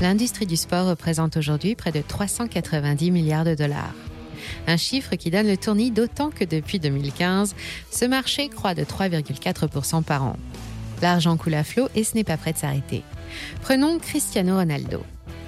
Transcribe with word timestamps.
L'industrie 0.00 0.46
du 0.46 0.56
sport 0.56 0.86
représente 0.86 1.36
aujourd'hui 1.36 1.74
près 1.74 1.90
de 1.90 2.00
390 2.00 3.10
milliards 3.10 3.44
de 3.44 3.56
dollars. 3.56 3.94
Un 4.68 4.76
chiffre 4.76 5.16
qui 5.16 5.30
donne 5.30 5.48
le 5.48 5.56
tournis 5.56 5.90
d'autant 5.90 6.30
que 6.30 6.44
depuis 6.44 6.78
2015, 6.78 7.56
ce 7.90 8.04
marché 8.04 8.48
croît 8.48 8.74
de 8.74 8.84
3,4% 8.84 10.04
par 10.04 10.22
an. 10.22 10.36
L'argent 11.02 11.36
coule 11.36 11.54
à 11.54 11.64
flot 11.64 11.88
et 11.96 12.04
ce 12.04 12.14
n'est 12.14 12.22
pas 12.22 12.36
prêt 12.36 12.52
de 12.52 12.58
s'arrêter. 12.58 13.02
Prenons 13.62 13.98
Cristiano 13.98 14.56
Ronaldo. 14.56 15.02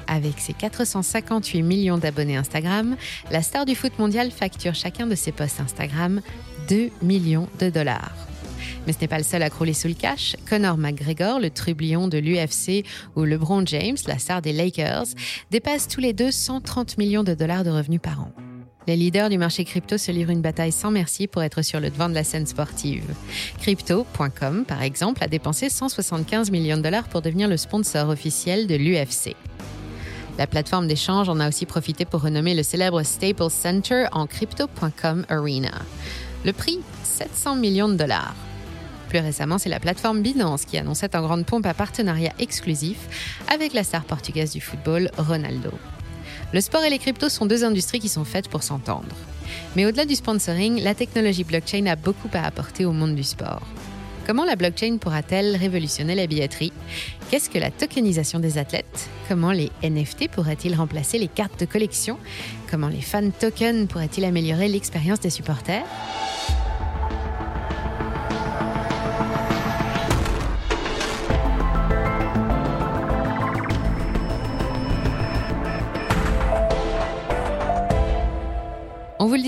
Avec 0.08 0.40
ses 0.40 0.52
458 0.52 1.62
millions 1.62 1.98
d'abonnés 1.98 2.36
Instagram, 2.36 2.96
la 3.30 3.42
star 3.42 3.64
du 3.64 3.76
foot 3.76 3.96
mondial 4.00 4.32
facture 4.32 4.74
chacun 4.74 5.06
de 5.06 5.14
ses 5.14 5.30
posts 5.30 5.60
Instagram 5.60 6.20
2 6.68 6.90
millions 7.02 7.48
de 7.60 7.70
dollars. 7.70 8.29
Mais 8.86 8.92
ce 8.92 9.00
n'est 9.00 9.08
pas 9.08 9.18
le 9.18 9.24
seul 9.24 9.42
à 9.42 9.50
crouler 9.50 9.74
sous 9.74 9.88
le 9.88 9.94
cash. 9.94 10.36
Conor 10.48 10.78
McGregor, 10.78 11.38
le 11.38 11.50
trublion 11.50 12.08
de 12.08 12.18
l'UFC, 12.18 12.84
ou 13.16 13.24
LeBron 13.24 13.64
James, 13.66 13.96
la 14.06 14.18
star 14.18 14.42
des 14.42 14.52
Lakers, 14.52 15.06
dépassent 15.50 15.88
tous 15.88 16.00
les 16.00 16.12
deux 16.12 16.30
130 16.30 16.98
millions 16.98 17.24
de 17.24 17.34
dollars 17.34 17.64
de 17.64 17.70
revenus 17.70 18.00
par 18.00 18.20
an. 18.20 18.32
Les 18.86 18.96
leaders 18.96 19.28
du 19.28 19.38
marché 19.38 19.64
crypto 19.64 19.98
se 19.98 20.10
livrent 20.10 20.30
une 20.30 20.40
bataille 20.40 20.72
sans 20.72 20.90
merci 20.90 21.26
pour 21.26 21.42
être 21.42 21.62
sur 21.62 21.80
le 21.80 21.90
devant 21.90 22.08
de 22.08 22.14
la 22.14 22.24
scène 22.24 22.46
sportive. 22.46 23.04
Crypto.com, 23.60 24.64
par 24.66 24.82
exemple, 24.82 25.22
a 25.22 25.28
dépensé 25.28 25.68
175 25.68 26.50
millions 26.50 26.78
de 26.78 26.82
dollars 26.82 27.08
pour 27.08 27.22
devenir 27.22 27.46
le 27.46 27.56
sponsor 27.56 28.08
officiel 28.08 28.66
de 28.66 28.74
l'UFC. 28.74 29.36
La 30.38 30.46
plateforme 30.46 30.88
d'échange 30.88 31.28
en 31.28 31.38
a 31.38 31.48
aussi 31.48 31.66
profité 31.66 32.06
pour 32.06 32.22
renommer 32.22 32.54
le 32.54 32.62
célèbre 32.62 33.02
Staples 33.02 33.50
Center 33.50 34.06
en 34.12 34.26
Crypto.com 34.26 35.26
Arena. 35.28 35.82
Le 36.46 36.52
prix 36.54 36.80
700 37.04 37.56
millions 37.56 37.88
de 37.88 37.96
dollars. 37.96 38.34
Plus 39.10 39.18
récemment, 39.18 39.58
c'est 39.58 39.68
la 39.68 39.80
plateforme 39.80 40.22
Binance 40.22 40.64
qui 40.64 40.78
annonçait 40.78 41.16
en 41.16 41.22
grande 41.22 41.44
pompe 41.44 41.66
un 41.66 41.74
partenariat 41.74 42.32
exclusif 42.38 42.96
avec 43.52 43.74
la 43.74 43.82
star 43.82 44.04
portugaise 44.04 44.52
du 44.52 44.60
football, 44.60 45.10
Ronaldo. 45.18 45.72
Le 46.52 46.60
sport 46.60 46.84
et 46.84 46.90
les 46.90 46.98
cryptos 46.98 47.28
sont 47.28 47.44
deux 47.44 47.64
industries 47.64 47.98
qui 47.98 48.08
sont 48.08 48.24
faites 48.24 48.48
pour 48.48 48.62
s'entendre. 48.62 49.16
Mais 49.74 49.84
au-delà 49.84 50.04
du 50.04 50.14
sponsoring, 50.14 50.80
la 50.80 50.94
technologie 50.94 51.42
blockchain 51.42 51.86
a 51.86 51.96
beaucoup 51.96 52.30
à 52.34 52.46
apporter 52.46 52.84
au 52.84 52.92
monde 52.92 53.16
du 53.16 53.24
sport. 53.24 53.62
Comment 54.28 54.44
la 54.44 54.54
blockchain 54.54 54.98
pourra-t-elle 54.98 55.56
révolutionner 55.56 56.14
la 56.14 56.28
billetterie? 56.28 56.72
Qu'est-ce 57.30 57.50
que 57.50 57.58
la 57.58 57.72
tokenisation 57.72 58.38
des 58.38 58.58
athlètes? 58.58 59.08
Comment 59.28 59.50
les 59.50 59.72
NFT 59.82 60.30
pourraient-ils 60.30 60.76
remplacer 60.76 61.18
les 61.18 61.26
cartes 61.26 61.58
de 61.58 61.66
collection? 61.66 62.16
Comment 62.70 62.88
les 62.88 63.00
fan 63.00 63.32
tokens 63.32 63.88
pourraient-ils 63.88 64.24
améliorer 64.24 64.68
l'expérience 64.68 65.18
des 65.18 65.30
supporters? 65.30 65.84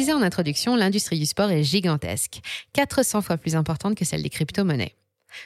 Disait 0.02 0.14
en 0.14 0.22
introduction, 0.22 0.74
l'industrie 0.74 1.20
du 1.20 1.26
sport 1.26 1.52
est 1.52 1.62
gigantesque, 1.62 2.40
400 2.72 3.22
fois 3.22 3.36
plus 3.36 3.54
importante 3.54 3.96
que 3.96 4.04
celle 4.04 4.24
des 4.24 4.30
crypto-monnaies. 4.30 4.96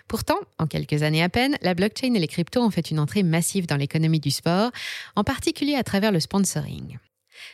Pourtant, 0.08 0.38
en 0.58 0.66
quelques 0.66 1.02
années 1.02 1.22
à 1.22 1.28
peine, 1.28 1.58
la 1.60 1.74
blockchain 1.74 2.14
et 2.14 2.18
les 2.18 2.26
cryptos 2.26 2.62
ont 2.62 2.70
fait 2.70 2.90
une 2.90 2.98
entrée 2.98 3.22
massive 3.22 3.66
dans 3.66 3.76
l'économie 3.76 4.18
du 4.18 4.30
sport, 4.30 4.70
en 5.14 5.24
particulier 5.24 5.74
à 5.74 5.84
travers 5.84 6.10
le 6.10 6.20
sponsoring. 6.20 6.96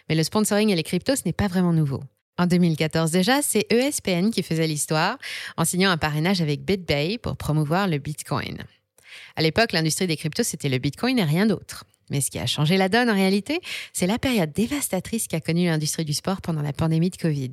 Mais 0.08 0.14
le 0.14 0.22
sponsoring 0.22 0.70
et 0.70 0.76
les 0.76 0.84
cryptos, 0.84 1.16
ce 1.16 1.22
n'est 1.26 1.32
pas 1.32 1.48
vraiment 1.48 1.72
nouveau. 1.72 2.04
En 2.38 2.46
2014 2.46 3.10
déjà, 3.10 3.42
c'est 3.42 3.66
ESPN 3.72 4.30
qui 4.30 4.44
faisait 4.44 4.68
l'histoire 4.68 5.18
en 5.56 5.64
signant 5.64 5.90
un 5.90 5.98
parrainage 5.98 6.40
avec 6.40 6.64
BitBay 6.64 7.18
pour 7.18 7.36
promouvoir 7.36 7.88
le 7.88 7.98
Bitcoin. 7.98 8.62
À 9.34 9.42
l'époque, 9.42 9.72
l'industrie 9.72 10.06
des 10.06 10.16
cryptos, 10.16 10.44
c'était 10.44 10.68
le 10.68 10.78
Bitcoin 10.78 11.18
et 11.18 11.24
rien 11.24 11.46
d'autre. 11.46 11.84
Mais 12.12 12.20
ce 12.20 12.30
qui 12.30 12.38
a 12.38 12.44
changé 12.44 12.76
la 12.76 12.90
donne 12.90 13.08
en 13.08 13.14
réalité, 13.14 13.60
c'est 13.94 14.06
la 14.06 14.18
période 14.18 14.52
dévastatrice 14.52 15.28
qu'a 15.28 15.40
connue 15.40 15.64
l'industrie 15.64 16.04
du 16.04 16.12
sport 16.12 16.42
pendant 16.42 16.60
la 16.60 16.74
pandémie 16.74 17.08
de 17.08 17.16
Covid. 17.16 17.52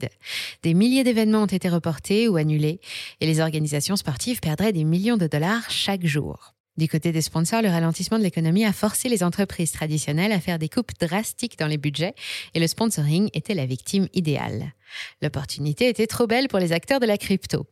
Des 0.64 0.74
milliers 0.74 1.06
d'événements 1.06 1.44
ont 1.44 1.46
été 1.46 1.70
reportés 1.70 2.28
ou 2.28 2.36
annulés 2.36 2.82
et 3.22 3.26
les 3.26 3.40
organisations 3.40 3.96
sportives 3.96 4.42
perdraient 4.42 4.74
des 4.74 4.84
millions 4.84 5.16
de 5.16 5.28
dollars 5.28 5.72
chaque 5.72 6.06
jour. 6.06 6.54
Du 6.76 6.90
côté 6.90 7.14
des 7.14 7.22
sponsors, 7.22 7.62
le 7.62 7.70
ralentissement 7.70 8.18
de 8.18 8.24
l'économie 8.24 8.66
a 8.66 8.74
forcé 8.74 9.08
les 9.08 9.24
entreprises 9.24 9.72
traditionnelles 9.72 10.34
à 10.34 10.42
faire 10.42 10.60
des 10.60 10.68
coupes 10.68 10.92
drastiques 11.00 11.58
dans 11.58 11.68
les 11.68 11.78
budgets 11.78 12.14
et 12.54 12.60
le 12.60 12.68
sponsoring 12.68 13.30
était 13.34 13.54
la 13.54 13.66
victime 13.66 14.10
idéale. 14.14 14.74
L'opportunité 15.22 15.88
était 15.88 16.08
trop 16.08 16.28
belle 16.28 16.50
pour 16.50 16.60
les 16.60 16.74
acteurs 16.74 17.00
de 17.00 17.06
la 17.06 17.18
crypto. 17.18 17.66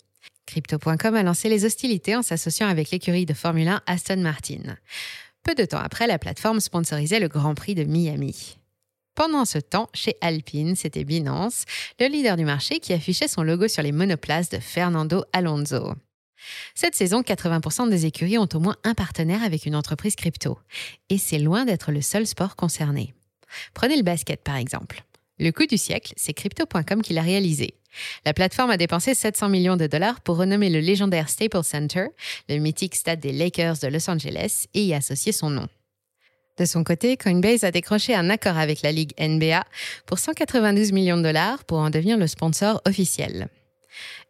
Crypto.com 0.45 1.16
a 1.16 1.23
lancé 1.23 1.50
les 1.50 1.66
hostilités 1.66 2.16
en 2.16 2.22
s'associant 2.22 2.69
avec 2.69 2.91
l'écurie 2.91 3.25
de 3.25 3.34
Formule 3.34 3.67
1 3.67 3.81
Aston 3.85 4.22
Martin. 4.22 4.78
Peu 5.47 5.56
de 5.56 5.63
temps 5.63 5.80
après, 5.80 6.08
la 6.08 6.19
plateforme 6.19 6.59
sponsorisait 6.59 7.22
le 7.22 7.30
Grand 7.30 7.56
Prix 7.56 7.74
de 7.74 7.85
Miami. 7.85 8.58
Pendant 9.16 9.46
ce 9.46 9.59
temps, 9.59 9.88
chez 9.94 10.18
Alpine, 10.19 10.75
c'était 10.75 11.06
Binance, 11.06 11.63
le 12.02 12.08
leader 12.08 12.35
du 12.35 12.44
marché, 12.44 12.81
qui 12.81 12.91
affichait 12.91 13.30
son 13.30 13.44
logo 13.44 13.69
sur 13.69 13.81
les 13.81 13.94
monoplaces 13.94 14.50
de 14.50 14.59
Fernando 14.59 15.24
Alonso. 15.31 15.94
Cette 16.75 16.96
saison, 16.96 17.22
80% 17.22 17.90
des 17.90 18.06
écuries 18.06 18.38
ont 18.38 18.50
au 18.53 18.59
moins 18.59 18.75
un 18.84 18.94
partenaire 18.94 19.41
avec 19.41 19.66
une 19.66 19.78
entreprise 19.78 20.18
crypto. 20.18 20.59
Et 21.09 21.18
c'est 21.18 21.40
loin 21.40 21.64
d'être 21.64 21.94
le 21.94 22.02
seul 22.02 22.28
sport 22.28 22.58
concerné. 22.58 23.14
Prenez 23.74 23.96
le 23.96 24.03
basket 24.03 24.44
par 24.44 24.58
exemple. 24.58 25.06
Le 25.39 25.51
coup 25.51 25.65
du 25.67 25.77
siècle, 25.77 26.13
c'est 26.15 26.33
Crypto.com 26.33 27.01
qui 27.01 27.13
l'a 27.13 27.21
réalisé. 27.21 27.75
La 28.25 28.33
plateforme 28.33 28.71
a 28.71 28.77
dépensé 28.77 29.13
700 29.13 29.49
millions 29.49 29.77
de 29.77 29.87
dollars 29.87 30.21
pour 30.21 30.37
renommer 30.37 30.69
le 30.69 30.79
légendaire 30.79 31.29
Staples 31.29 31.63
Center, 31.63 32.07
le 32.49 32.57
mythique 32.57 32.95
stade 32.95 33.19
des 33.19 33.31
Lakers 33.31 33.77
de 33.77 33.87
Los 33.87 34.09
Angeles, 34.09 34.65
et 34.73 34.83
y 34.83 34.93
associer 34.93 35.31
son 35.31 35.49
nom. 35.49 35.67
De 36.57 36.65
son 36.65 36.83
côté, 36.83 37.17
Coinbase 37.17 37.63
a 37.63 37.71
décroché 37.71 38.15
un 38.15 38.31
accord 38.31 38.57
avec 38.57 38.81
la 38.81 38.91
Ligue 38.91 39.13
NBA 39.19 39.63
pour 40.07 40.17
192 40.17 40.91
millions 40.91 41.17
de 41.17 41.23
dollars 41.23 41.63
pour 41.65 41.77
en 41.77 41.91
devenir 41.91 42.17
le 42.17 42.25
sponsor 42.25 42.81
officiel. 42.85 43.47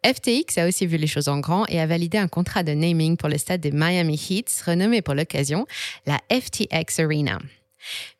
FTX 0.04 0.58
a 0.58 0.68
aussi 0.68 0.86
vu 0.86 0.98
les 0.98 1.06
choses 1.06 1.28
en 1.28 1.40
grand 1.40 1.66
et 1.68 1.80
a 1.80 1.86
validé 1.86 2.18
un 2.18 2.28
contrat 2.28 2.62
de 2.62 2.72
naming 2.72 3.16
pour 3.16 3.28
le 3.28 3.38
stade 3.38 3.60
des 3.60 3.72
Miami 3.72 4.20
Heats, 4.30 4.62
renommé 4.64 5.02
pour 5.02 5.14
l'occasion 5.14 5.66
la 6.06 6.20
FTX 6.30 7.00
Arena. 7.00 7.38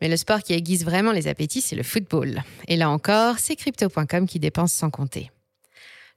Mais 0.01 0.09
le 0.09 0.17
sport 0.17 0.43
qui 0.43 0.53
aiguise 0.53 0.85
vraiment 0.85 1.13
les 1.13 1.29
appétits, 1.29 1.61
c'est 1.61 1.77
le 1.77 1.83
football. 1.83 2.43
Et 2.67 2.77
là 2.77 2.91
encore, 2.91 3.39
c'est 3.39 3.57
Crypto.com 3.57 4.27
qui 4.27 4.39
dépense 4.39 4.73
sans 4.73 4.91
compter. 4.91 5.31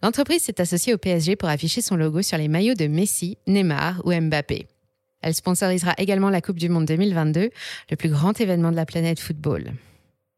L'entreprise 0.04 0.44
s'est 0.44 0.60
associée 0.60 0.94
au 0.94 0.98
PSG 0.98 1.36
pour 1.36 1.50
afficher 1.50 1.82
son 1.82 1.96
logo 1.96 2.22
sur 2.22 2.38
les 2.38 2.48
maillots 2.48 2.74
de 2.74 2.88
Messi, 2.88 3.38
Neymar 3.48 4.02
ou 4.04 4.12
Mbappé. 4.14 4.68
Elle 5.22 5.36
sponsorisera 5.36 5.94
également 5.98 6.30
la 6.30 6.42
Coupe 6.42 6.58
du 6.58 6.70
Monde 6.70 6.86
2022, 6.86 7.52
le 7.90 7.96
plus 7.96 8.10
grand 8.10 8.40
événement 8.42 8.72
de 8.72 8.76
la 8.76 8.88
planète 8.88 9.20
football. 9.20 9.74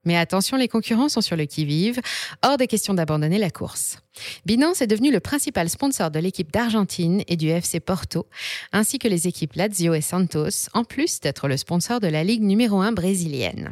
Mais 0.06 0.18
attention, 0.18 0.58
les 0.58 0.68
concurrents 0.68 1.10
sont 1.10 1.22
sur 1.22 1.38
le 1.38 1.46
qui-vive, 1.46 2.02
hors 2.44 2.58
de 2.58 2.66
question 2.66 2.94
d'abandonner 2.94 3.38
la 3.38 3.50
course. 3.50 4.00
Binance 4.46 4.82
est 4.82 4.88
devenu 4.88 5.12
le 5.12 5.20
principal 5.20 5.70
sponsor 5.70 6.12
de 6.12 6.20
l'équipe 6.20 6.52
d'Argentine 6.52 7.24
et 7.28 7.38
du 7.38 7.48
FC 7.48 7.80
Porto, 7.80 8.28
ainsi 8.72 9.00
que 9.00 9.08
les 9.08 9.28
équipes 9.28 9.54
Lazio 9.54 9.94
et 9.94 10.02
Santos, 10.02 10.70
en 10.74 10.84
plus 10.84 11.20
d'être 11.22 11.48
le 11.48 11.58
sponsor 11.58 12.00
de 12.00 12.08
la 12.08 12.24
Ligue 12.24 12.44
numéro 12.44 12.82
1 12.82 12.92
brésilienne. 12.92 13.72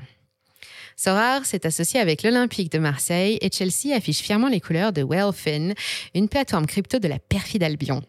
Sorar 0.95 1.45
s'est 1.45 1.65
associé 1.65 1.99
avec 1.99 2.23
l'Olympique 2.23 2.71
de 2.71 2.79
Marseille 2.79 3.37
et 3.41 3.51
Chelsea 3.51 3.95
affiche 3.95 4.19
fièrement 4.19 4.49
les 4.49 4.61
couleurs 4.61 4.93
de 4.93 5.03
Wellfin, 5.03 5.73
une 6.13 6.29
plateforme 6.29 6.67
crypto 6.67 6.99
de 6.99 7.07
la 7.07 7.19
perfide 7.19 7.63
Albion. 7.63 8.03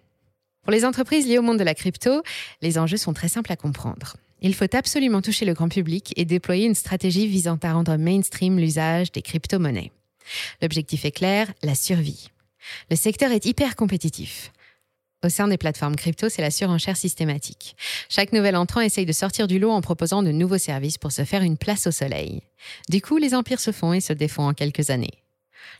Pour 0.62 0.72
les 0.72 0.84
entreprises 0.84 1.26
liées 1.26 1.38
au 1.38 1.42
monde 1.42 1.58
de 1.58 1.64
la 1.64 1.74
crypto, 1.74 2.22
les 2.60 2.78
enjeux 2.78 2.96
sont 2.96 3.14
très 3.14 3.28
simples 3.28 3.50
à 3.50 3.56
comprendre. 3.56 4.16
Il 4.44 4.54
faut 4.54 4.74
absolument 4.74 5.22
toucher 5.22 5.44
le 5.44 5.54
grand 5.54 5.68
public 5.68 6.12
et 6.16 6.24
déployer 6.24 6.66
une 6.66 6.74
stratégie 6.74 7.28
visant 7.28 7.58
à 7.62 7.72
rendre 7.72 7.96
mainstream 7.96 8.58
l'usage 8.58 9.12
des 9.12 9.22
crypto-monnaies. 9.22 9.92
L'objectif 10.60 11.04
est 11.04 11.12
clair, 11.12 11.52
la 11.62 11.76
survie. 11.76 12.28
Le 12.90 12.96
secteur 12.96 13.30
est 13.30 13.46
hyper 13.46 13.76
compétitif. 13.76 14.52
Au 15.24 15.28
sein 15.28 15.46
des 15.46 15.58
plateformes 15.58 15.94
crypto, 15.94 16.28
c'est 16.28 16.42
la 16.42 16.50
surenchère 16.50 16.96
systématique. 16.96 17.76
Chaque 18.08 18.32
nouvel 18.32 18.56
entrant 18.56 18.80
essaye 18.80 19.06
de 19.06 19.12
sortir 19.12 19.46
du 19.46 19.60
lot 19.60 19.70
en 19.70 19.80
proposant 19.80 20.24
de 20.24 20.32
nouveaux 20.32 20.58
services 20.58 20.98
pour 20.98 21.12
se 21.12 21.24
faire 21.24 21.42
une 21.42 21.56
place 21.56 21.86
au 21.86 21.92
soleil. 21.92 22.42
Du 22.88 23.00
coup, 23.00 23.18
les 23.18 23.34
empires 23.34 23.60
se 23.60 23.70
font 23.70 23.92
et 23.92 24.00
se 24.00 24.12
défont 24.12 24.48
en 24.48 24.54
quelques 24.54 24.90
années. 24.90 25.22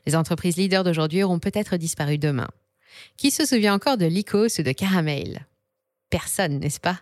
Les 0.06 0.14
entreprises 0.14 0.56
leaders 0.56 0.84
d'aujourd'hui 0.84 1.24
auront 1.24 1.40
peut-être 1.40 1.76
disparu 1.76 2.18
demain. 2.18 2.48
Qui 3.16 3.32
se 3.32 3.44
souvient 3.44 3.74
encore 3.74 3.96
de 3.96 4.06
Lycos 4.06 4.60
ou 4.60 4.62
de 4.62 4.72
Caramel? 4.72 5.46
Personne, 6.12 6.58
n'est-ce 6.60 6.78
pas? 6.78 7.00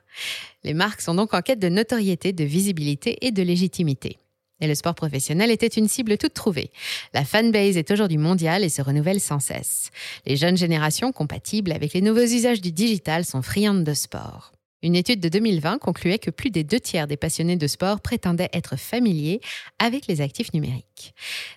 Les 0.63 0.73
marques 0.73 1.01
sont 1.01 1.15
donc 1.15 1.35
en 1.35 1.43
quête 1.43 1.59
de 1.59 1.69
notoriété, 1.69 2.33
de 2.33 2.45
visibilité 2.45 3.19
et 3.27 3.33
de 3.33 3.43
légitimité. 3.43 4.19
Et 4.61 4.69
le 4.69 4.75
sport 4.75 4.95
professionnel 4.95 5.51
était 5.51 5.67
une 5.67 5.89
cible 5.89 6.17
toute 6.17 6.35
trouvée. 6.35 6.71
La 7.13 7.25
fanbase 7.25 7.77
est 7.77 7.91
aujourd'hui 7.91 8.19
mondiale 8.19 8.63
et 8.63 8.69
se 8.69 8.83
renouvelle 8.83 9.21
sans 9.21 9.41
cesse. 9.41 9.91
Les 10.27 10.37
jeunes 10.37 10.57
générations 10.57 11.13
compatibles 11.13 11.73
avec 11.73 11.93
les 11.93 12.03
nouveaux 12.03 12.21
usages 12.21 12.61
du 12.61 12.71
digital 12.71 13.25
sont 13.25 13.43
friandes 13.43 13.85
de 13.85 13.95
sport. 13.95 14.53
Une 14.83 14.95
étude 14.95 15.21
de 15.21 15.29
2020 15.29 15.79
concluait 15.79 16.19
que 16.19 16.31
plus 16.31 16.51
des 16.51 16.65
deux 16.65 16.81
tiers 16.81 17.07
des 17.07 17.17
passionnés 17.17 17.57
de 17.57 17.67
sport 17.67 18.01
prétendaient 18.01 18.49
être 18.53 18.77
familiers 18.77 19.41
avec 19.79 20.07
les 20.07 20.21
actifs 20.21 20.55
numériques. 20.55 21.15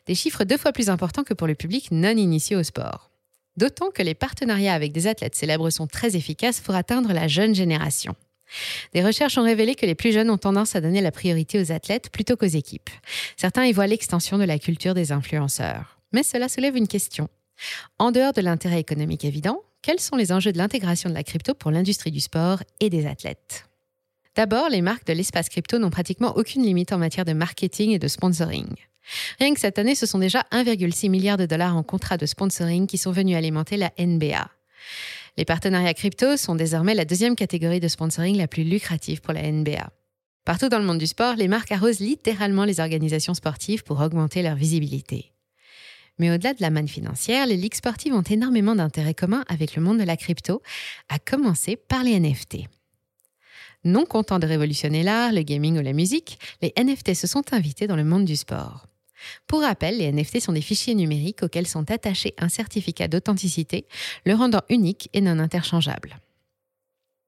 Des 0.08 0.16
chiffres 0.16 0.44
deux 0.44 0.58
fois 0.58 0.74
plus 0.74 0.90
importants 0.90 1.24
que 1.24 1.36
pour 1.36 1.48
le 1.48 1.56
public 1.56 1.92
non 1.92 2.18
initié 2.18 2.56
au 2.56 2.64
sport. 2.64 3.13
D'autant 3.56 3.92
que 3.92 4.02
les 4.02 4.16
partenariats 4.16 4.74
avec 4.74 4.92
des 4.92 5.08
athlètes 5.08 5.36
célèbres 5.36 5.70
sont 5.70 5.88
très 5.88 6.16
efficaces 6.16 6.60
pour 6.60 6.76
atteindre 6.76 7.14
la 7.14 7.28
jeune 7.28 7.54
génération. 7.54 8.16
Des 8.94 9.04
recherches 9.04 9.38
ont 9.38 9.44
révélé 9.44 9.76
que 9.76 9.86
les 9.86 9.96
plus 9.96 10.12
jeunes 10.12 10.30
ont 10.30 10.38
tendance 10.38 10.76
à 10.76 10.82
donner 10.82 11.02
la 11.02 11.12
priorité 11.12 11.60
aux 11.60 11.72
athlètes 11.72 12.10
plutôt 12.12 12.36
qu'aux 12.36 12.46
équipes. 12.46 12.90
Certains 13.38 13.66
y 13.66 13.72
voient 13.72 13.88
l'extension 13.88 14.38
de 14.38 14.44
la 14.44 14.60
culture 14.60 14.94
des 14.94 15.12
influenceurs. 15.12 16.00
Mais 16.12 16.24
cela 16.24 16.50
soulève 16.50 16.76
une 16.76 16.88
question. 16.88 17.28
En 18.00 18.12
dehors 18.12 18.34
de 18.34 18.42
l'intérêt 18.42 18.80
économique 18.80 19.26
évident, 19.26 19.62
quels 19.82 20.00
sont 20.00 20.16
les 20.16 20.32
enjeux 20.32 20.52
de 20.52 20.58
l'intégration 20.58 21.10
de 21.10 21.16
la 21.16 21.24
crypto 21.24 21.54
pour 21.54 21.72
l'industrie 21.72 22.12
du 22.12 22.20
sport 22.20 22.60
et 22.80 22.90
des 22.90 23.06
athlètes? 23.06 23.66
D'abord, 24.36 24.70
les 24.70 24.82
marques 24.82 25.06
de 25.06 25.14
l'espace 25.14 25.50
crypto 25.50 25.78
n'ont 25.78 25.92
pratiquement 25.92 26.36
aucune 26.38 26.64
limite 26.64 26.92
en 26.92 26.98
matière 26.98 27.26
de 27.26 27.34
marketing 27.34 27.92
et 27.92 28.00
de 28.00 28.08
sponsoring. 28.08 28.74
Rien 29.40 29.54
que 29.54 29.60
cette 29.60 29.78
année, 29.78 29.96
ce 29.96 30.06
sont 30.06 30.20
déjà 30.20 30.46
1,6 30.52 31.10
milliard 31.10 31.38
de 31.38 31.46
dollars 31.46 31.76
en 31.76 31.84
contrats 31.84 32.18
de 32.18 32.26
sponsoring 32.26 32.88
qui 32.88 32.98
sont 32.98 33.12
venus 33.12 33.36
alimenter 33.36 33.78
la 33.78 33.92
NBA. 34.00 34.50
Les 35.38 35.46
partenariats 35.46 35.94
crypto 35.94 36.38
sont 36.38 36.56
désormais 36.56 36.96
la 36.96 37.06
deuxième 37.06 37.36
catégorie 37.36 37.80
de 37.80 37.88
sponsoring 37.88 38.38
la 38.38 38.48
plus 38.48 38.64
lucrative 38.64 39.22
pour 39.22 39.34
la 39.34 39.52
NBA. 39.52 39.92
Partout 40.46 40.70
dans 40.70 40.80
le 40.80 40.86
monde 40.86 40.98
du 40.98 41.08
sport, 41.08 41.36
les 41.36 41.48
marques 41.48 41.72
arrosent 41.72 42.00
littéralement 42.00 42.66
les 42.66 42.80
organisations 42.80 43.34
sportives 43.34 43.84
pour 43.84 44.00
augmenter 44.02 44.42
leur 44.42 44.56
visibilité. 44.56 45.32
Mais 46.20 46.32
au-delà 46.32 46.54
de 46.54 46.62
la 46.62 46.70
manne 46.70 46.88
financière, 46.88 47.48
les 47.48 47.58
ligues 47.58 47.76
sportives 47.76 48.14
ont 48.14 48.22
énormément 48.22 48.76
d'intérêts 48.76 49.14
communs 49.14 49.46
avec 49.48 49.76
le 49.76 49.82
monde 49.82 50.00
de 50.00 50.04
la 50.04 50.18
crypto, 50.18 50.62
à 51.10 51.18
commencer 51.18 51.76
par 51.76 52.04
les 52.04 52.20
NFT. 52.20 52.68
Non 53.84 54.06
contents 54.06 54.40
de 54.40 54.48
révolutionner 54.48 55.04
l'art, 55.04 55.32
le 55.32 55.42
gaming 55.42 55.78
ou 55.78 55.82
la 55.82 55.94
musique, 55.94 56.40
les 56.62 56.74
NFT 56.78 57.14
se 57.14 57.28
sont 57.28 57.54
invités 57.54 57.88
dans 57.88 57.96
le 57.96 58.06
monde 58.06 58.26
du 58.26 58.36
sport. 58.36 58.88
Pour 59.48 59.62
rappel, 59.62 59.98
les 59.98 60.12
NFT 60.12 60.40
sont 60.40 60.54
des 60.54 60.62
fichiers 60.62 60.96
numériques 60.96 61.44
auxquels 61.44 61.68
sont 61.68 61.90
attachés 61.92 62.34
un 62.38 62.50
certificat 62.50 63.08
d'authenticité, 63.08 63.86
le 64.26 64.36
rendant 64.36 64.62
unique 64.70 65.10
et 65.14 65.22
non 65.22 65.40
interchangeable. 65.40 66.20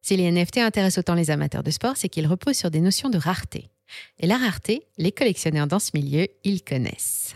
Si 0.01 0.15
les 0.15 0.31
NFT 0.31 0.57
intéressent 0.57 0.99
autant 0.99 1.15
les 1.15 1.31
amateurs 1.31 1.63
de 1.63 1.71
sport, 1.71 1.97
c'est 1.97 2.09
qu'ils 2.09 2.27
reposent 2.27 2.57
sur 2.57 2.71
des 2.71 2.81
notions 2.81 3.09
de 3.09 3.17
rareté. 3.17 3.69
Et 4.19 4.27
la 4.27 4.37
rareté, 4.37 4.83
les 4.97 5.11
collectionneurs 5.11 5.67
dans 5.67 5.79
ce 5.79 5.91
milieu, 5.93 6.27
ils 6.43 6.63
connaissent. 6.63 7.35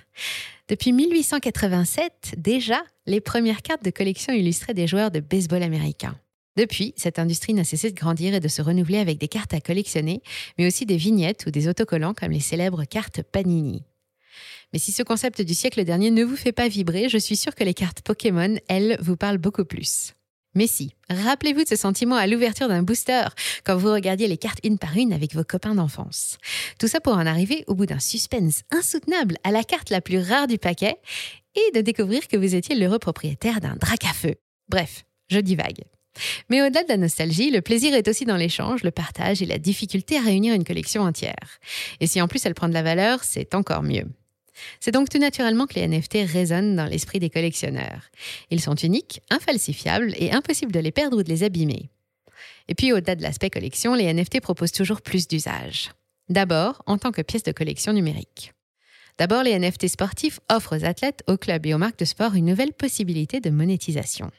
Depuis 0.67 0.91
1887, 0.91 2.35
déjà, 2.37 2.83
les 3.07 3.21
premières 3.21 3.63
cartes 3.63 3.83
de 3.83 3.89
collection 3.89 4.33
illustraient 4.33 4.75
des 4.75 4.87
joueurs 4.87 5.09
de 5.09 5.19
baseball 5.19 5.63
américains. 5.63 6.15
Depuis, 6.59 6.93
cette 6.97 7.19
industrie 7.19 7.53
n'a 7.53 7.63
cessé 7.63 7.89
de 7.89 7.95
grandir 7.95 8.33
et 8.33 8.41
de 8.41 8.47
se 8.49 8.61
renouveler 8.61 8.97
avec 8.97 9.17
des 9.17 9.29
cartes 9.29 9.53
à 9.53 9.61
collectionner, 9.61 10.21
mais 10.57 10.67
aussi 10.67 10.85
des 10.85 10.97
vignettes 10.97 11.45
ou 11.47 11.51
des 11.51 11.69
autocollants 11.69 12.13
comme 12.13 12.33
les 12.33 12.41
célèbres 12.41 12.83
cartes 12.83 13.21
Panini. 13.23 13.85
Mais 14.73 14.79
si 14.79 14.91
ce 14.91 15.01
concept 15.01 15.41
du 15.41 15.53
siècle 15.53 15.85
dernier 15.85 16.11
ne 16.11 16.25
vous 16.25 16.35
fait 16.35 16.51
pas 16.51 16.67
vibrer, 16.67 17.07
je 17.07 17.17
suis 17.17 17.37
sûre 17.37 17.55
que 17.55 17.63
les 17.63 17.73
cartes 17.73 18.01
Pokémon, 18.01 18.57
elles, 18.67 18.97
vous 18.99 19.15
parlent 19.15 19.37
beaucoup 19.37 19.63
plus. 19.63 20.15
Mais 20.53 20.67
si, 20.67 20.95
rappelez-vous 21.09 21.63
de 21.63 21.69
ce 21.69 21.77
sentiment 21.77 22.17
à 22.17 22.27
l'ouverture 22.27 22.67
d'un 22.67 22.83
booster 22.83 23.23
quand 23.63 23.77
vous 23.77 23.93
regardiez 23.93 24.27
les 24.27 24.37
cartes 24.37 24.59
une 24.65 24.77
par 24.77 24.97
une 24.97 25.13
avec 25.13 25.33
vos 25.33 25.45
copains 25.45 25.75
d'enfance. 25.75 26.39
Tout 26.77 26.89
ça 26.89 26.99
pour 26.99 27.13
en 27.13 27.25
arriver 27.25 27.63
au 27.67 27.73
bout 27.73 27.85
d'un 27.85 27.99
suspense 27.99 28.63
insoutenable 28.69 29.37
à 29.45 29.51
la 29.51 29.63
carte 29.63 29.91
la 29.91 30.01
plus 30.01 30.19
rare 30.19 30.47
du 30.47 30.57
paquet 30.57 30.97
et 31.55 31.71
de 31.73 31.79
découvrir 31.79 32.27
que 32.27 32.35
vous 32.35 32.53
étiez 32.53 32.75
l'heureux 32.75 32.99
propriétaire 32.99 33.61
d'un 33.61 33.77
drac 33.77 34.03
à 34.03 34.11
feu. 34.11 34.35
Bref, 34.67 35.05
je 35.29 35.39
divague. 35.39 35.85
Mais 36.49 36.61
au-delà 36.61 36.83
de 36.83 36.89
la 36.89 36.97
nostalgie, 36.97 37.51
le 37.51 37.61
plaisir 37.61 37.93
est 37.93 38.07
aussi 38.07 38.25
dans 38.25 38.37
l'échange, 38.37 38.83
le 38.83 38.91
partage 38.91 39.41
et 39.41 39.45
la 39.45 39.57
difficulté 39.57 40.17
à 40.17 40.21
réunir 40.21 40.53
une 40.53 40.63
collection 40.63 41.03
entière. 41.03 41.59
Et 41.99 42.07
si 42.07 42.21
en 42.21 42.27
plus 42.27 42.45
elle 42.45 42.53
prend 42.53 42.69
de 42.69 42.73
la 42.73 42.83
valeur, 42.83 43.23
c'est 43.23 43.55
encore 43.55 43.83
mieux. 43.83 44.05
C'est 44.79 44.91
donc 44.91 45.09
tout 45.09 45.19
naturellement 45.19 45.67
que 45.67 45.75
les 45.75 45.87
NFT 45.87 46.17
résonnent 46.25 46.75
dans 46.75 46.85
l'esprit 46.85 47.19
des 47.19 47.29
collectionneurs. 47.29 48.09
Ils 48.49 48.61
sont 48.61 48.75
uniques, 48.75 49.21
infalsifiables 49.29 50.13
et 50.17 50.31
impossible 50.31 50.71
de 50.71 50.79
les 50.79 50.91
perdre 50.91 51.17
ou 51.17 51.23
de 51.23 51.29
les 51.29 51.43
abîmer. 51.43 51.89
Et 52.67 52.75
puis 52.75 52.93
au-delà 52.93 53.15
de 53.15 53.23
l'aspect 53.23 53.49
collection, 53.49 53.95
les 53.95 54.13
NFT 54.13 54.41
proposent 54.41 54.71
toujours 54.71 55.01
plus 55.01 55.27
d'usages. 55.27 55.91
D'abord, 56.29 56.83
en 56.85 56.97
tant 56.97 57.11
que 57.11 57.21
pièce 57.21 57.43
de 57.43 57.51
collection 57.51 57.93
numérique. 57.93 58.53
D'abord, 59.17 59.43
les 59.43 59.57
NFT 59.57 59.87
sportifs 59.87 60.39
offrent 60.49 60.77
aux 60.77 60.85
athlètes, 60.85 61.23
aux 61.27 61.37
clubs 61.37 61.65
et 61.65 61.73
aux 61.73 61.77
marques 61.77 61.99
de 61.99 62.05
sport 62.05 62.35
une 62.35 62.45
nouvelle 62.45 62.71
possibilité 62.71 63.41
de 63.41 63.49
monétisation. 63.49 64.31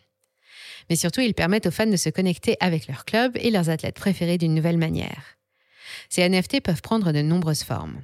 Mais 0.91 0.97
surtout, 0.97 1.21
ils 1.21 1.35
permettent 1.35 1.67
aux 1.67 1.71
fans 1.71 1.87
de 1.87 1.97
se 1.97 2.11
connecter 2.11 2.57
avec 2.61 2.89
leurs 2.89 3.05
clubs 3.05 3.37
et 3.37 3.51
leurs 3.51 3.71
athlètes 3.71 3.95
préférés 3.95 4.39
d'une 4.39 4.55
nouvelle 4.55 4.77
manière. 4.77 5.39
Ces 6.09 6.29
NFT 6.29 6.61
peuvent 6.61 6.83
prendre 6.83 7.13
de 7.13 7.23
nombreuses 7.23 7.63
formes. 7.63 8.03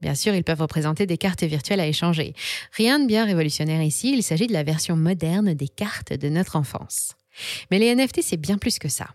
Bien 0.00 0.14
sûr, 0.14 0.34
ils 0.34 0.44
peuvent 0.44 0.60
représenter 0.60 1.06
des 1.06 1.18
cartes 1.18 1.42
virtuelles 1.42 1.80
à 1.80 1.86
échanger. 1.86 2.34
Rien 2.72 2.98
de 2.98 3.06
bien 3.06 3.24
révolutionnaire 3.24 3.82
ici, 3.82 4.12
il 4.12 4.22
s'agit 4.22 4.46
de 4.46 4.52
la 4.52 4.62
version 4.62 4.96
moderne 4.96 5.54
des 5.54 5.68
cartes 5.68 6.12
de 6.12 6.28
notre 6.28 6.56
enfance. 6.56 7.12
Mais 7.70 7.78
les 7.78 7.94
NFT, 7.94 8.20
c'est 8.22 8.36
bien 8.36 8.58
plus 8.58 8.78
que 8.78 8.88
ça. 8.88 9.08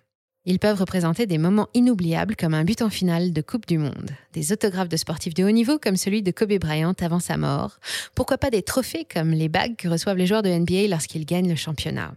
Ils 0.45 0.59
peuvent 0.59 0.80
représenter 0.80 1.25
des 1.25 1.38
moments 1.38 1.68
inoubliables 1.74 2.38
comme 2.38 2.54
un 2.54 2.63
but 2.63 2.81
en 2.81 2.89
finale 2.89 3.33
de 3.33 3.42
Coupe 3.42 3.68
du 3.68 3.77
Monde, 3.77 4.12
des 4.31 4.54
autographes 4.54 4.88
de 4.88 4.95
sportifs 4.95 5.33
de 5.33 5.44
haut 5.44 5.51
niveau 5.51 5.77
comme 5.77 5.98
celui 5.98 6.24
de 6.24 6.31
Kobe 6.31 6.57
Bryant 6.57 6.95
avant 7.01 7.19
sa 7.19 7.36
mort, 7.36 7.80
pourquoi 8.15 8.38
pas 8.38 8.50
des 8.50 8.62
trophées 8.62 9.06
comme 9.13 9.31
les 9.31 9.50
bagues 9.50 9.75
que 9.75 9.89
reçoivent 9.89 10.15
les 10.15 10.25
joueurs 10.25 10.44
de 10.44 10.50
NBA 10.50 10.88
lorsqu'ils 10.88 11.25
gagnent 11.25 11.50
le 11.50 11.57
championnat. 11.57 12.13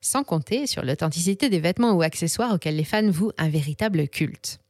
Sans 0.00 0.24
compter 0.24 0.66
sur 0.66 0.84
l'authenticité 0.84 1.48
des 1.48 1.60
vêtements 1.60 1.92
ou 1.92 2.02
accessoires 2.02 2.54
auxquels 2.54 2.76
les 2.76 2.84
fans 2.84 3.10
vouent 3.10 3.32
un 3.38 3.48
véritable 3.48 4.08
culte 4.08 4.60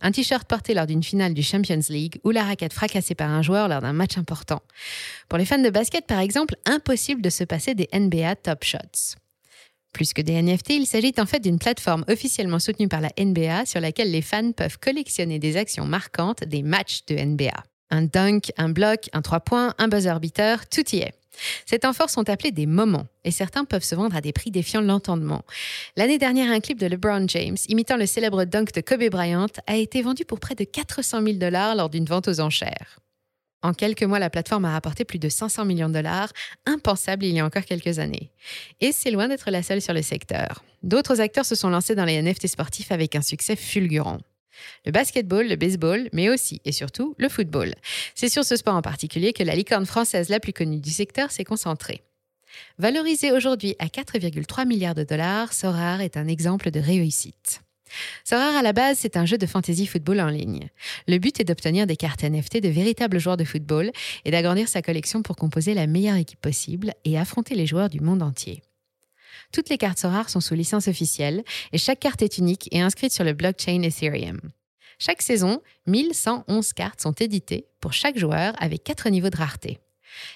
un 0.00 0.12
t-shirt 0.12 0.48
porté 0.48 0.74
lors 0.74 0.86
d'une 0.86 1.02
finale 1.02 1.34
du 1.34 1.42
Champions 1.42 1.80
League 1.88 2.20
ou 2.24 2.30
la 2.30 2.44
raquette 2.44 2.72
fracassée 2.72 3.14
par 3.14 3.30
un 3.30 3.42
joueur 3.42 3.68
lors 3.68 3.80
d'un 3.80 3.92
match 3.92 4.16
important. 4.18 4.60
Pour 5.28 5.38
les 5.38 5.44
fans 5.44 5.58
de 5.58 5.70
basket, 5.70 6.06
par 6.06 6.20
exemple, 6.20 6.56
impossible 6.66 7.22
de 7.22 7.30
se 7.30 7.44
passer 7.44 7.74
des 7.74 7.88
NBA 7.92 8.36
Top 8.36 8.64
Shots. 8.64 9.16
Plus 9.92 10.12
que 10.12 10.22
des 10.22 10.40
NFT, 10.40 10.70
il 10.70 10.86
s'agit 10.86 11.14
en 11.18 11.26
fait 11.26 11.40
d'une 11.40 11.58
plateforme 11.58 12.04
officiellement 12.08 12.60
soutenue 12.60 12.88
par 12.88 13.00
la 13.00 13.10
NBA 13.18 13.66
sur 13.66 13.80
laquelle 13.80 14.10
les 14.10 14.22
fans 14.22 14.52
peuvent 14.52 14.78
collectionner 14.78 15.38
des 15.38 15.56
actions 15.56 15.84
marquantes 15.84 16.44
des 16.44 16.62
matchs 16.62 17.04
de 17.06 17.16
NBA. 17.16 17.62
Un 17.90 18.02
dunk, 18.02 18.52
un 18.56 18.68
bloc, 18.68 19.10
un 19.12 19.20
3 19.20 19.40
points, 19.40 19.74
un 19.78 19.88
buzzer 19.88 20.20
beater, 20.20 20.68
tout 20.68 20.88
y 20.94 20.98
est. 20.98 21.19
Ces 21.66 21.78
temps 21.80 21.92
forts 21.92 22.10
sont 22.10 22.28
appelés 22.28 22.52
des 22.52 22.66
moments 22.66 23.06
et 23.24 23.30
certains 23.30 23.64
peuvent 23.64 23.84
se 23.84 23.94
vendre 23.94 24.16
à 24.16 24.20
des 24.20 24.32
prix 24.32 24.50
défiant 24.50 24.80
l'entendement. 24.80 25.42
L'année 25.96 26.18
dernière, 26.18 26.50
un 26.50 26.60
clip 26.60 26.78
de 26.78 26.86
LeBron 26.86 27.26
James 27.28 27.56
imitant 27.68 27.96
le 27.96 28.06
célèbre 28.06 28.44
dunk 28.44 28.72
de 28.74 28.80
Kobe 28.80 29.08
Bryant 29.10 29.46
a 29.66 29.76
été 29.76 30.02
vendu 30.02 30.24
pour 30.24 30.40
près 30.40 30.54
de 30.54 30.64
400 30.64 31.22
000 31.22 31.32
dollars 31.38 31.74
lors 31.74 31.90
d'une 31.90 32.04
vente 32.04 32.28
aux 32.28 32.40
enchères. 32.40 33.00
En 33.62 33.74
quelques 33.74 34.04
mois, 34.04 34.18
la 34.18 34.30
plateforme 34.30 34.64
a 34.64 34.72
rapporté 34.72 35.04
plus 35.04 35.18
de 35.18 35.28
500 35.28 35.66
millions 35.66 35.88
de 35.88 35.94
dollars, 35.94 36.32
impensable 36.64 37.26
il 37.26 37.34
y 37.34 37.40
a 37.40 37.44
encore 37.44 37.64
quelques 37.64 37.98
années. 37.98 38.30
Et 38.80 38.90
c'est 38.90 39.10
loin 39.10 39.28
d'être 39.28 39.50
la 39.50 39.62
seule 39.62 39.82
sur 39.82 39.92
le 39.92 40.00
secteur. 40.00 40.64
D'autres 40.82 41.20
acteurs 41.20 41.44
se 41.44 41.54
sont 41.54 41.68
lancés 41.68 41.94
dans 41.94 42.06
les 42.06 42.22
NFT 42.22 42.46
sportifs 42.46 42.90
avec 42.90 43.16
un 43.16 43.22
succès 43.22 43.56
fulgurant 43.56 44.18
le 44.84 44.92
basketball, 44.92 45.48
le 45.48 45.56
baseball, 45.56 46.08
mais 46.12 46.28
aussi 46.28 46.60
et 46.64 46.72
surtout 46.72 47.14
le 47.18 47.28
football. 47.28 47.74
C'est 48.14 48.28
sur 48.28 48.44
ce 48.44 48.56
sport 48.56 48.74
en 48.74 48.82
particulier 48.82 49.32
que 49.32 49.42
la 49.42 49.54
licorne 49.54 49.86
française 49.86 50.28
la 50.28 50.40
plus 50.40 50.52
connue 50.52 50.80
du 50.80 50.90
secteur 50.90 51.30
s'est 51.30 51.44
concentrée. 51.44 52.02
Valorisé 52.78 53.32
aujourd'hui 53.32 53.76
à 53.78 53.86
4,3 53.86 54.66
milliards 54.66 54.94
de 54.94 55.04
dollars, 55.04 55.52
Sorare 55.52 56.00
est 56.00 56.16
un 56.16 56.26
exemple 56.26 56.70
de 56.70 56.80
réussite. 56.80 57.62
Sorare 58.24 58.56
à 58.56 58.62
la 58.62 58.72
base, 58.72 58.98
c'est 58.98 59.16
un 59.16 59.26
jeu 59.26 59.38
de 59.38 59.46
fantasy 59.46 59.86
football 59.86 60.20
en 60.20 60.28
ligne. 60.28 60.68
Le 61.08 61.18
but 61.18 61.40
est 61.40 61.44
d'obtenir 61.44 61.86
des 61.86 61.96
cartes 61.96 62.22
NFT 62.22 62.60
de 62.60 62.68
véritables 62.68 63.18
joueurs 63.18 63.36
de 63.36 63.44
football 63.44 63.90
et 64.24 64.30
d'agrandir 64.30 64.68
sa 64.68 64.82
collection 64.82 65.22
pour 65.22 65.36
composer 65.36 65.74
la 65.74 65.86
meilleure 65.86 66.16
équipe 66.16 66.40
possible 66.40 66.92
et 67.04 67.18
affronter 67.18 67.54
les 67.54 67.66
joueurs 67.66 67.88
du 67.88 68.00
monde 68.00 68.22
entier. 68.22 68.62
Toutes 69.52 69.68
les 69.68 69.78
cartes 69.78 70.02
rares 70.02 70.30
sont 70.30 70.40
sous 70.40 70.54
licence 70.54 70.88
officielle 70.88 71.42
et 71.72 71.78
chaque 71.78 72.00
carte 72.00 72.22
est 72.22 72.38
unique 72.38 72.68
et 72.72 72.80
inscrite 72.80 73.12
sur 73.12 73.24
le 73.24 73.32
blockchain 73.32 73.82
Ethereum. 73.82 74.40
Chaque 74.98 75.22
saison, 75.22 75.60
1111 75.86 76.72
cartes 76.74 77.00
sont 77.00 77.12
éditées 77.12 77.66
pour 77.80 77.92
chaque 77.92 78.18
joueur 78.18 78.54
avec 78.58 78.84
quatre 78.84 79.08
niveaux 79.08 79.30
de 79.30 79.36
rareté. 79.36 79.78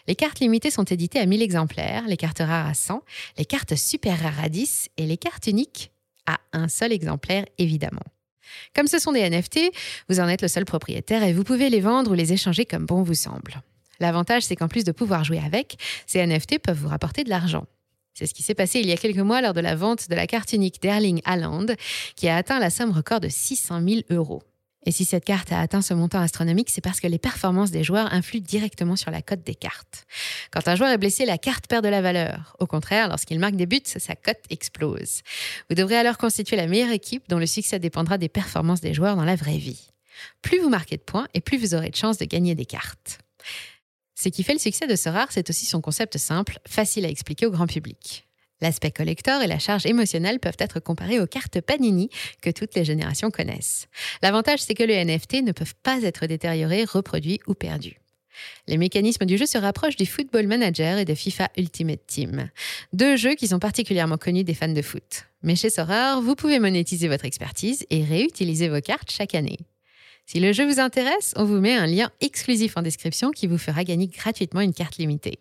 Les 0.09 0.15
cartes 0.15 0.41
limitées 0.41 0.71
sont 0.71 0.85
éditées 0.85 1.19
à 1.19 1.27
1000 1.27 1.43
exemplaires, 1.43 2.07
les 2.07 2.17
cartes 2.17 2.39
rares 2.39 2.67
à 2.67 2.75
100, 2.75 3.03
les 3.39 3.45
cartes 3.45 3.77
super 3.77 4.19
rares 4.21 4.43
à 4.43 4.49
10 4.49 4.89
et 4.97 5.07
les 5.07 5.17
cartes 5.17 5.47
uniques 5.47 5.91
à 6.27 6.39
un 6.53 6.69
seul 6.69 6.93
exemplaire 6.93 7.45
évidemment. 7.59 8.03
Comme 8.75 8.87
ce 8.87 8.99
sont 8.99 9.13
des 9.13 9.29
NFT, 9.29 9.71
vous 10.09 10.21
en 10.21 10.29
êtes 10.29 10.43
le 10.43 10.49
seul 10.49 10.65
propriétaire 10.65 11.23
et 11.23 11.33
vous 11.33 11.45
pouvez 11.45 11.71
les 11.71 11.81
vendre 11.81 12.13
ou 12.13 12.15
les 12.15 12.33
échanger 12.33 12.65
comme 12.65 12.87
bon 12.87 13.03
vous 13.03 13.15
semble. 13.15 13.63
L'avantage, 14.01 14.43
c'est 14.43 14.57
qu'en 14.57 14.69
plus 14.69 14.85
de 14.85 14.93
pouvoir 14.93 15.25
jouer 15.25 15.39
avec, 15.39 15.77
ces 16.07 16.25
NFT 16.27 16.59
peuvent 16.59 16.79
vous 16.79 16.89
rapporter 16.89 17.25
de 17.25 17.31
l'argent. 17.31 17.67
C'est 18.15 18.27
ce 18.27 18.35
qui 18.35 18.43
s'est 18.43 18.55
passé 18.55 18.81
il 18.81 18.87
y 18.87 18.93
a 18.93 18.97
quelques 18.97 19.19
mois 19.19 19.43
lors 19.43 19.55
de 19.55 19.61
la 19.61 19.75
vente 19.75 20.09
de 20.09 20.15
la 20.15 20.27
carte 20.27 20.53
unique 20.53 20.81
d'Erling 20.81 21.21
Haaland, 21.25 21.67
qui 22.15 22.29
a 22.29 22.37
atteint 22.37 22.61
la 22.61 22.71
somme 22.71 22.93
record 22.93 23.21
de 23.21 23.29
600 23.29 23.81
000 23.87 24.01
euros. 24.11 24.43
Et 24.87 24.93
si 24.93 25.05
cette 25.05 25.25
carte 25.25 25.51
a 25.51 25.61
atteint 25.61 25.83
ce 25.83 25.95
montant 25.95 26.21
astronomique, 26.21 26.71
c'est 26.71 26.83
parce 26.83 27.01
que 27.01 27.07
les 27.07 27.19
performances 27.19 27.71
des 27.71 27.83
joueurs 27.83 28.13
influent 28.13 28.43
directement 28.43 28.97
sur 28.97 29.11
la 29.11 29.23
cote 29.23 29.43
des 29.43 29.55
cartes. 29.55 30.07
Quand 30.51 30.69
un 30.69 30.77
joueur 30.77 30.91
est 30.91 30.99
blessé, 30.99 31.25
la 31.25 31.39
carte 31.39 31.67
perd 31.67 31.83
de 31.85 31.89
la 31.89 32.03
valeur. 32.03 32.55
Au 32.61 32.67
contraire, 32.67 33.09
lorsqu'il 33.09 33.39
marque 33.39 33.57
des 33.57 33.67
buts, 33.67 33.81
sa 33.85 34.15
cote 34.15 34.45
explose. 34.51 35.23
Vous 35.69 35.75
devrez 35.75 35.97
alors 35.97 36.19
constituer 36.19 36.57
la 36.57 36.67
meilleure 36.67 36.93
équipe 36.93 37.29
dont 37.29 37.39
le 37.39 37.47
succès 37.47 37.79
dépendra 37.79 38.19
des 38.19 38.29
performances 38.29 38.83
des 38.83 38.95
joueurs 38.95 39.17
dans 39.17 39.25
la 39.25 39.37
vraie 39.37 39.57
vie. 39.57 39.89
Plus 40.43 40.61
vous 40.61 40.69
marquez 40.69 40.97
de 40.97 41.03
points 41.03 41.27
et 41.35 41.41
plus 41.41 41.57
vous 41.57 41.75
aurez 41.75 41.91
de 41.91 41.97
chances 41.97 42.19
de 42.19 42.27
gagner 42.27 42.55
des 42.55 42.67
cartes. 42.67 43.19
Ce 44.15 44.29
qui 44.29 44.43
fait 44.43 44.53
le 44.53 44.59
succès 44.59 44.87
de 44.87 44.97
ce 44.97 45.09
rare, 45.09 45.29
c'est 45.31 45.51
aussi 45.51 45.67
son 45.67 45.81
concept 45.81 46.19
simple, 46.19 46.59
facile 46.67 47.05
à 47.05 47.09
expliquer 47.09 47.47
au 47.47 47.51
grand 47.51 47.67
public. 47.67 48.27
L'aspect 48.61 48.93
collector 48.93 49.43
et 49.43 49.47
la 49.47 49.59
charge 49.59 49.85
émotionnelle 49.85 50.39
peuvent 50.39 50.57
être 50.59 50.81
comparés 50.81 51.21
aux 51.21 51.27
cartes 51.27 51.61
Panini 51.61 52.09
que 52.41 52.51
toutes 52.51 52.75
les 52.75 52.85
générations 52.85 53.31
connaissent. 53.31 53.89
L'avantage, 54.23 54.61
c'est 54.61 54.75
que 54.75 54.85
les 54.85 55.05
NFT 55.05 55.43
ne 55.43 55.53
peuvent 55.53 55.75
pas 55.83 56.03
être 56.03 56.27
détériorés, 56.27 56.85
reproduits 56.85 57.41
ou 57.47 57.55
perdus. 57.55 58.01
Les 58.67 58.79
mécanismes 58.79 59.27
du 59.27 59.37
jeu 59.37 59.47
se 59.47 59.59
rapprochent 59.59 59.97
du 59.97 60.07
Football 60.07 60.47
Manager 60.47 60.99
et 60.99 61.05
de 61.05 61.15
FIFA 61.15 61.51
Ultimate 61.57 62.07
Team, 62.07 62.51
deux 62.93 63.17
jeux 63.17 63.35
qui 63.35 63.49
sont 63.49 63.59
particulièrement 63.59 64.17
connus 64.17 64.45
des 64.45 64.55
fans 64.55 64.69
de 64.69 64.83
foot. 64.83 65.27
Mais 65.43 65.57
chez 65.57 65.71
Sorare, 65.71 66.21
vous 66.21 66.35
pouvez 66.35 66.59
monétiser 66.59 67.09
votre 67.09 67.25
expertise 67.25 67.85
et 67.91 68.03
réutiliser 68.03 68.69
vos 68.69 68.81
cartes 68.81 69.11
chaque 69.11 69.35
année. 69.35 69.59
Si 70.27 70.41
le 70.41 70.53
jeu 70.53 70.67
vous 70.67 70.81
intéresse, 70.81 71.35
on 71.37 71.45
vous 71.45 71.61
met 71.61 71.75
un 71.75 71.87
lien 71.87 72.11
exclusif 72.21 72.77
en 72.77 72.83
description 72.83 73.31
qui 73.31 73.47
vous 73.47 73.59
fera 73.59 73.85
gagner 73.85 74.09
gratuitement 74.09 74.61
une 74.61 74.73
carte 74.73 74.97
limitée. 74.97 75.39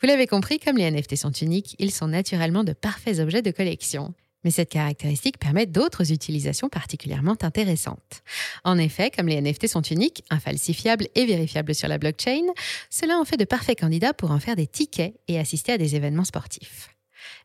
Vous 0.00 0.06
l'avez 0.06 0.26
compris, 0.26 0.58
comme 0.58 0.76
les 0.76 0.90
NFT 0.90 1.16
sont 1.16 1.30
uniques, 1.32 1.74
ils 1.78 1.90
sont 1.90 2.08
naturellement 2.08 2.64
de 2.64 2.72
parfaits 2.72 3.18
objets 3.18 3.42
de 3.42 3.50
collection. 3.50 4.14
Mais 4.44 4.50
cette 4.50 4.68
caractéristique 4.68 5.38
permet 5.38 5.64
d'autres 5.64 6.12
utilisations 6.12 6.68
particulièrement 6.68 7.36
intéressantes. 7.40 8.22
En 8.62 8.76
effet, 8.76 9.10
comme 9.10 9.26
les 9.26 9.40
NFT 9.40 9.68
sont 9.68 9.80
uniques, 9.80 10.22
infalsifiables 10.28 11.08
et 11.14 11.24
vérifiables 11.24 11.74
sur 11.74 11.88
la 11.88 11.96
blockchain, 11.96 12.44
cela 12.90 13.18
en 13.18 13.24
fait 13.24 13.38
de 13.38 13.46
parfaits 13.46 13.80
candidats 13.80 14.12
pour 14.12 14.30
en 14.30 14.40
faire 14.40 14.56
des 14.56 14.66
tickets 14.66 15.14
et 15.28 15.38
assister 15.38 15.72
à 15.72 15.78
des 15.78 15.96
événements 15.96 16.24
sportifs. 16.24 16.93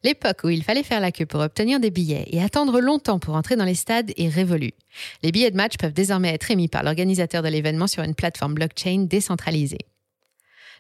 L'époque 0.03 0.41
où 0.43 0.49
il 0.49 0.63
fallait 0.63 0.83
faire 0.83 0.99
la 0.99 1.11
queue 1.11 1.25
pour 1.25 1.41
obtenir 1.41 1.79
des 1.79 1.91
billets 1.91 2.25
et 2.27 2.41
attendre 2.41 2.79
longtemps 2.79 3.19
pour 3.19 3.35
entrer 3.35 3.55
dans 3.55 3.65
les 3.65 3.75
stades 3.75 4.11
est 4.17 4.29
révolue. 4.29 4.73
Les 5.23 5.31
billets 5.31 5.51
de 5.51 5.57
match 5.57 5.77
peuvent 5.77 5.93
désormais 5.93 6.33
être 6.33 6.51
émis 6.51 6.67
par 6.67 6.83
l'organisateur 6.83 7.43
de 7.43 7.49
l'événement 7.49 7.87
sur 7.87 8.03
une 8.03 8.15
plateforme 8.15 8.53
blockchain 8.53 9.05
décentralisée. 9.09 9.85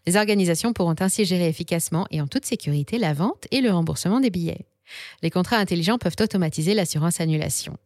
Les 0.07 0.15
organisations 0.15 0.73
pourront 0.73 0.95
ainsi 0.99 1.25
gérer 1.25 1.47
efficacement 1.47 2.07
et 2.11 2.21
en 2.21 2.27
toute 2.27 2.45
sécurité 2.45 2.97
la 2.97 3.13
vente 3.13 3.47
et 3.51 3.61
le 3.61 3.71
remboursement 3.71 4.19
des 4.19 4.29
billets. 4.29 4.65
Les 5.21 5.29
contrats 5.29 5.57
intelligents 5.57 5.97
peuvent 5.97 6.15
automatiser 6.19 6.73
l'assurance 6.73 7.21
annulation. 7.21 7.77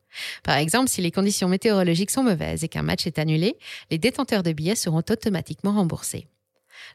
Par 0.44 0.58
exemple, 0.58 0.90
si 0.90 1.02
les 1.02 1.12
conditions 1.12 1.50
météorologiques 1.50 2.12
sont 2.12 2.24
mauvaises 2.24 2.64
et 2.64 2.68
qu'un 2.68 2.84
match 2.84 3.08
est 3.08 3.20
annulé, 3.20 3.58
les 3.92 3.98
détenteurs 3.98 4.44
de 4.44 4.54
billets 4.54 4.76
seront 4.76 5.04
automatiquement 5.10 5.74
remboursés. 5.74 6.28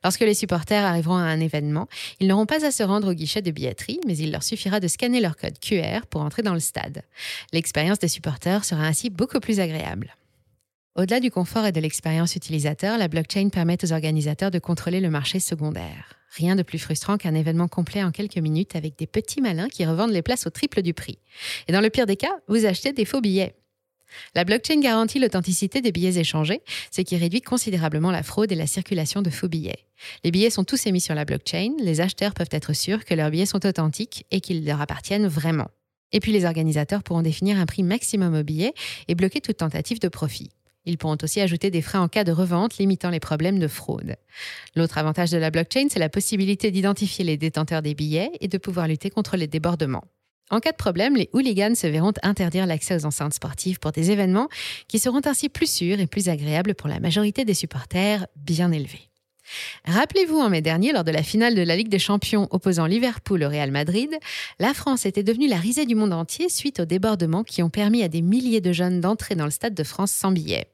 Lorsque 0.04 0.20
les 0.20 0.34
supporters 0.34 0.84
arriveront 0.84 1.16
à 1.16 1.22
un 1.22 1.40
événement, 1.40 1.88
ils 2.20 2.28
n'auront 2.28 2.46
pas 2.46 2.64
à 2.64 2.70
se 2.70 2.82
rendre 2.82 3.10
au 3.10 3.14
guichet 3.14 3.42
de 3.42 3.50
billetterie, 3.50 4.00
mais 4.06 4.16
il 4.16 4.32
leur 4.32 4.42
suffira 4.42 4.80
de 4.80 4.88
scanner 4.88 5.20
leur 5.20 5.36
code 5.36 5.58
QR 5.60 6.06
pour 6.08 6.22
entrer 6.22 6.42
dans 6.42 6.54
le 6.54 6.60
stade. 6.60 7.02
L'expérience 7.52 7.98
des 7.98 8.08
supporters 8.08 8.64
sera 8.64 8.84
ainsi 8.84 9.10
beaucoup 9.10 9.40
plus 9.40 9.60
agréable. 9.60 10.14
Au-delà 10.96 11.20
du 11.20 11.30
confort 11.30 11.64
et 11.64 11.70
de 11.70 11.80
l'expérience 11.80 12.34
utilisateur, 12.34 12.98
la 12.98 13.06
blockchain 13.06 13.50
permet 13.50 13.78
aux 13.84 13.92
organisateurs 13.92 14.50
de 14.50 14.58
contrôler 14.58 14.98
le 15.00 15.10
marché 15.10 15.38
secondaire. 15.38 16.14
Rien 16.36 16.56
de 16.56 16.62
plus 16.62 16.78
frustrant 16.78 17.16
qu'un 17.16 17.34
événement 17.34 17.68
complet 17.68 18.02
en 18.02 18.10
quelques 18.10 18.38
minutes 18.38 18.74
avec 18.74 18.98
des 18.98 19.06
petits 19.06 19.40
malins 19.40 19.68
qui 19.68 19.86
revendent 19.86 20.10
les 20.10 20.22
places 20.22 20.46
au 20.46 20.50
triple 20.50 20.82
du 20.82 20.94
prix. 20.94 21.18
Et 21.68 21.72
dans 21.72 21.80
le 21.80 21.90
pire 21.90 22.06
des 22.06 22.16
cas, 22.16 22.36
vous 22.48 22.66
achetez 22.66 22.92
des 22.92 23.04
faux 23.04 23.20
billets. 23.20 23.54
La 24.34 24.44
blockchain 24.44 24.80
garantit 24.80 25.18
l'authenticité 25.18 25.80
des 25.80 25.92
billets 25.92 26.18
échangés, 26.18 26.60
ce 26.90 27.02
qui 27.02 27.16
réduit 27.16 27.40
considérablement 27.40 28.10
la 28.10 28.22
fraude 28.22 28.52
et 28.52 28.56
la 28.56 28.66
circulation 28.66 29.22
de 29.22 29.30
faux 29.30 29.48
billets. 29.48 29.84
Les 30.24 30.30
billets 30.30 30.50
sont 30.50 30.64
tous 30.64 30.86
émis 30.86 31.00
sur 31.00 31.14
la 31.14 31.24
blockchain, 31.24 31.72
les 31.78 32.00
acheteurs 32.00 32.34
peuvent 32.34 32.48
être 32.50 32.72
sûrs 32.72 33.04
que 33.04 33.14
leurs 33.14 33.30
billets 33.30 33.46
sont 33.46 33.66
authentiques 33.66 34.26
et 34.30 34.40
qu'ils 34.40 34.64
leur 34.64 34.80
appartiennent 34.80 35.26
vraiment. 35.26 35.68
Et 36.12 36.20
puis 36.20 36.32
les 36.32 36.44
organisateurs 36.44 37.02
pourront 37.02 37.22
définir 37.22 37.58
un 37.58 37.66
prix 37.66 37.82
maximum 37.82 38.34
au 38.34 38.42
billet 38.42 38.72
et 39.08 39.14
bloquer 39.14 39.40
toute 39.40 39.58
tentative 39.58 40.00
de 40.00 40.08
profit. 40.08 40.50
Ils 40.84 40.96
pourront 40.96 41.18
aussi 41.22 41.40
ajouter 41.40 41.70
des 41.70 41.82
frais 41.82 41.98
en 41.98 42.08
cas 42.08 42.24
de 42.24 42.32
revente, 42.32 42.78
limitant 42.78 43.10
les 43.10 43.20
problèmes 43.20 43.58
de 43.58 43.68
fraude. 43.68 44.16
L'autre 44.74 44.96
avantage 44.96 45.30
de 45.30 45.36
la 45.36 45.50
blockchain, 45.50 45.88
c'est 45.90 45.98
la 45.98 46.08
possibilité 46.08 46.70
d'identifier 46.70 47.26
les 47.26 47.36
détenteurs 47.36 47.82
des 47.82 47.94
billets 47.94 48.30
et 48.40 48.48
de 48.48 48.56
pouvoir 48.56 48.88
lutter 48.88 49.10
contre 49.10 49.36
les 49.36 49.46
débordements. 49.46 50.04
En 50.50 50.60
cas 50.60 50.72
de 50.72 50.76
problème, 50.76 51.16
les 51.16 51.28
hooligans 51.32 51.74
se 51.74 51.86
verront 51.86 52.14
interdire 52.22 52.66
l'accès 52.66 52.96
aux 52.96 53.06
enceintes 53.06 53.34
sportives 53.34 53.78
pour 53.78 53.92
des 53.92 54.10
événements 54.10 54.48
qui 54.88 54.98
seront 54.98 55.20
ainsi 55.24 55.48
plus 55.48 55.70
sûrs 55.70 56.00
et 56.00 56.06
plus 56.06 56.28
agréables 56.28 56.74
pour 56.74 56.88
la 56.88 57.00
majorité 57.00 57.44
des 57.44 57.54
supporters 57.54 58.26
bien 58.36 58.72
élevés. 58.72 59.08
Rappelez-vous, 59.84 60.38
en 60.38 60.50
mai 60.50 60.60
dernier, 60.60 60.92
lors 60.92 61.04
de 61.04 61.10
la 61.10 61.22
finale 61.22 61.54
de 61.54 61.62
la 61.62 61.76
Ligue 61.76 61.88
des 61.88 61.98
Champions 61.98 62.48
opposant 62.50 62.86
Liverpool 62.86 63.42
au 63.42 63.48
Real 63.48 63.70
Madrid, 63.70 64.10
la 64.58 64.74
France 64.74 65.06
était 65.06 65.22
devenue 65.22 65.48
la 65.48 65.56
risée 65.56 65.86
du 65.86 65.94
monde 65.94 66.12
entier 66.12 66.48
suite 66.48 66.80
aux 66.80 66.84
débordements 66.84 67.44
qui 67.44 67.62
ont 67.62 67.70
permis 67.70 68.02
à 68.02 68.08
des 68.08 68.22
milliers 68.22 68.60
de 68.60 68.72
jeunes 68.72 69.00
d'entrer 69.00 69.34
dans 69.34 69.46
le 69.46 69.50
Stade 69.50 69.74
de 69.74 69.84
France 69.84 70.12
sans 70.12 70.32
billets. 70.32 70.66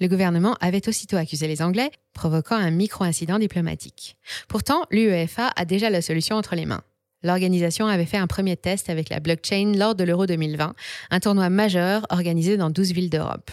Le 0.00 0.06
gouvernement 0.06 0.56
avait 0.60 0.88
aussitôt 0.88 1.16
accusé 1.16 1.48
les 1.48 1.60
Anglais, 1.60 1.90
provoquant 2.12 2.54
un 2.54 2.70
micro-incident 2.70 3.38
diplomatique. 3.38 4.16
Pourtant, 4.46 4.84
l'UEFA 4.90 5.52
a 5.56 5.64
déjà 5.64 5.90
la 5.90 6.02
solution 6.02 6.36
entre 6.36 6.54
les 6.54 6.66
mains. 6.66 6.82
L'organisation 7.22 7.86
avait 7.86 8.06
fait 8.06 8.16
un 8.16 8.26
premier 8.26 8.56
test 8.56 8.90
avec 8.90 9.08
la 9.08 9.20
blockchain 9.20 9.72
lors 9.76 9.94
de 9.94 10.04
l'Euro 10.04 10.26
2020, 10.26 10.74
un 11.10 11.20
tournoi 11.20 11.50
majeur 11.50 12.06
organisé 12.10 12.56
dans 12.56 12.70
12 12.70 12.92
villes 12.92 13.10
d'Europe. 13.10 13.50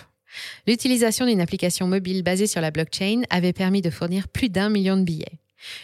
L'utilisation 0.67 1.25
d'une 1.25 1.41
application 1.41 1.87
mobile 1.87 2.23
basée 2.23 2.47
sur 2.47 2.61
la 2.61 2.71
blockchain 2.71 3.21
avait 3.29 3.53
permis 3.53 3.81
de 3.81 3.89
fournir 3.89 4.27
plus 4.27 4.49
d'un 4.49 4.69
million 4.69 4.97
de 4.97 5.03
billets. 5.03 5.39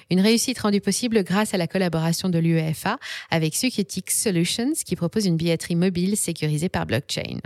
Une 0.09 0.19
réussite 0.19 0.59
rendue 0.59 0.81
possible 0.81 1.23
grâce 1.23 1.53
à 1.53 1.57
la 1.57 1.67
collaboration 1.67 2.29
de 2.29 2.37
l'UEFA 2.37 2.97
avec 3.29 3.55
Security 3.55 4.03
Solutions 4.09 4.73
qui 4.85 4.95
propose 4.95 5.25
une 5.25 5.37
billetterie 5.37 5.75
mobile 5.75 6.17
sécurisée 6.17 6.69
par 6.69 6.85
blockchain. 6.85 7.39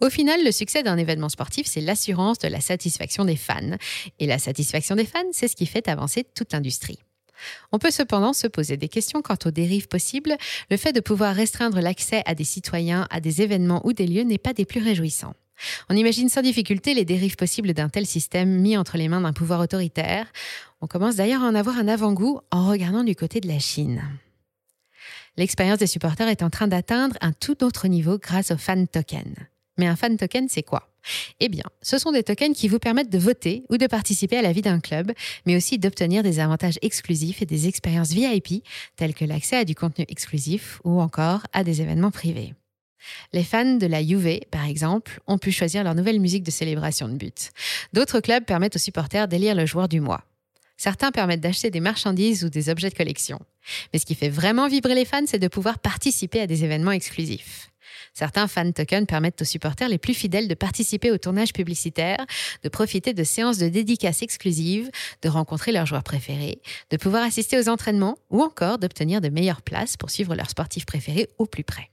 Au 0.00 0.10
final, 0.10 0.44
le 0.44 0.52
succès 0.52 0.82
d'un 0.82 0.98
événement 0.98 1.30
sportif, 1.30 1.66
c'est 1.66 1.80
l'assurance 1.80 2.38
de 2.38 2.48
la 2.48 2.60
satisfaction 2.60 3.24
des 3.24 3.36
fans. 3.36 3.76
Et 4.18 4.26
la 4.26 4.38
satisfaction 4.38 4.94
des 4.94 5.06
fans, 5.06 5.22
c'est 5.32 5.48
ce 5.48 5.56
qui 5.56 5.64
fait 5.64 5.88
avancer 5.88 6.24
toute 6.34 6.52
l'industrie. 6.52 6.98
On 7.72 7.78
peut 7.78 7.90
cependant 7.90 8.32
se 8.32 8.46
poser 8.46 8.76
des 8.76 8.88
questions 8.88 9.22
quant 9.22 9.36
aux 9.44 9.50
dérives 9.50 9.88
possibles. 9.88 10.36
Le 10.70 10.76
fait 10.76 10.92
de 10.92 11.00
pouvoir 11.00 11.34
restreindre 11.34 11.80
l'accès 11.80 12.22
à 12.26 12.34
des 12.34 12.44
citoyens 12.44 13.06
à 13.10 13.20
des 13.20 13.42
événements 13.42 13.84
ou 13.86 13.92
des 13.92 14.06
lieux 14.06 14.22
n'est 14.22 14.38
pas 14.38 14.52
des 14.52 14.64
plus 14.64 14.82
réjouissants. 14.82 15.34
On 15.88 15.96
imagine 15.96 16.28
sans 16.28 16.42
difficulté 16.42 16.94
les 16.94 17.04
dérives 17.04 17.36
possibles 17.36 17.72
d'un 17.74 17.88
tel 17.88 18.06
système 18.06 18.60
mis 18.60 18.76
entre 18.76 18.96
les 18.96 19.08
mains 19.08 19.20
d'un 19.20 19.32
pouvoir 19.32 19.60
autoritaire. 19.60 20.26
On 20.80 20.86
commence 20.86 21.16
d'ailleurs 21.16 21.42
à 21.42 21.46
en 21.46 21.54
avoir 21.54 21.78
un 21.78 21.88
avant-goût 21.88 22.40
en 22.50 22.68
regardant 22.68 23.04
du 23.04 23.14
côté 23.14 23.40
de 23.40 23.48
la 23.48 23.58
Chine. 23.58 24.02
L'expérience 25.36 25.78
des 25.78 25.86
supporters 25.86 26.28
est 26.28 26.42
en 26.42 26.50
train 26.50 26.68
d'atteindre 26.68 27.16
un 27.20 27.32
tout 27.32 27.64
autre 27.64 27.88
niveau 27.88 28.18
grâce 28.18 28.50
aux 28.50 28.56
fan 28.56 28.86
tokens. 28.86 29.36
Mais 29.78 29.86
un 29.86 29.96
fan 29.96 30.16
token, 30.16 30.48
c'est 30.48 30.62
quoi? 30.62 30.93
Eh 31.40 31.48
bien, 31.48 31.64
ce 31.82 31.98
sont 31.98 32.12
des 32.12 32.22
tokens 32.22 32.56
qui 32.56 32.68
vous 32.68 32.78
permettent 32.78 33.10
de 33.10 33.18
voter 33.18 33.64
ou 33.70 33.76
de 33.76 33.86
participer 33.86 34.36
à 34.36 34.42
la 34.42 34.52
vie 34.52 34.62
d'un 34.62 34.80
club, 34.80 35.12
mais 35.46 35.56
aussi 35.56 35.78
d'obtenir 35.78 36.22
des 36.22 36.40
avantages 36.40 36.78
exclusifs 36.82 37.42
et 37.42 37.46
des 37.46 37.68
expériences 37.68 38.12
VIP, 38.12 38.64
telles 38.96 39.14
que 39.14 39.24
l'accès 39.24 39.56
à 39.56 39.64
du 39.64 39.74
contenu 39.74 40.04
exclusif 40.08 40.80
ou 40.84 41.00
encore 41.00 41.40
à 41.52 41.64
des 41.64 41.82
événements 41.82 42.10
privés. 42.10 42.54
Les 43.32 43.44
fans 43.44 43.76
de 43.76 43.86
la 43.86 44.02
Juve, 44.02 44.40
par 44.50 44.66
exemple, 44.66 45.20
ont 45.26 45.38
pu 45.38 45.52
choisir 45.52 45.84
leur 45.84 45.94
nouvelle 45.94 46.20
musique 46.20 46.42
de 46.42 46.50
célébration 46.50 47.08
de 47.08 47.14
but. 47.14 47.50
D'autres 47.92 48.20
clubs 48.20 48.44
permettent 48.44 48.76
aux 48.76 48.78
supporters 48.78 49.28
d'élire 49.28 49.54
le 49.54 49.66
joueur 49.66 49.88
du 49.88 50.00
mois. 50.00 50.24
Certains 50.76 51.12
permettent 51.12 51.40
d'acheter 51.40 51.70
des 51.70 51.80
marchandises 51.80 52.44
ou 52.44 52.48
des 52.48 52.68
objets 52.68 52.90
de 52.90 52.94
collection. 52.94 53.38
Mais 53.92 53.98
ce 53.98 54.06
qui 54.06 54.14
fait 54.14 54.28
vraiment 54.28 54.68
vibrer 54.68 54.94
les 54.94 55.04
fans, 55.04 55.26
c'est 55.26 55.38
de 55.38 55.48
pouvoir 55.48 55.78
participer 55.78 56.40
à 56.40 56.46
des 56.46 56.64
événements 56.64 56.90
exclusifs. 56.90 57.70
Certains 58.12 58.48
fan 58.48 58.72
tokens 58.72 59.06
permettent 59.06 59.42
aux 59.42 59.46
supporters 59.46 59.88
les 59.88 59.98
plus 59.98 60.14
fidèles 60.14 60.48
de 60.48 60.54
participer 60.54 61.10
au 61.10 61.18
tournage 61.18 61.52
publicitaire, 61.52 62.24
de 62.62 62.68
profiter 62.68 63.12
de 63.12 63.24
séances 63.24 63.58
de 63.58 63.68
dédicaces 63.68 64.22
exclusives, 64.22 64.90
de 65.22 65.28
rencontrer 65.28 65.72
leurs 65.72 65.86
joueurs 65.86 66.02
préférés, 66.02 66.60
de 66.90 66.96
pouvoir 66.96 67.24
assister 67.24 67.58
aux 67.58 67.68
entraînements 67.68 68.16
ou 68.30 68.42
encore 68.42 68.78
d'obtenir 68.78 69.20
de 69.20 69.28
meilleures 69.28 69.62
places 69.62 69.96
pour 69.96 70.10
suivre 70.10 70.34
leurs 70.34 70.50
sportifs 70.50 70.86
préférés 70.86 71.28
au 71.38 71.46
plus 71.46 71.64
près. 71.64 71.90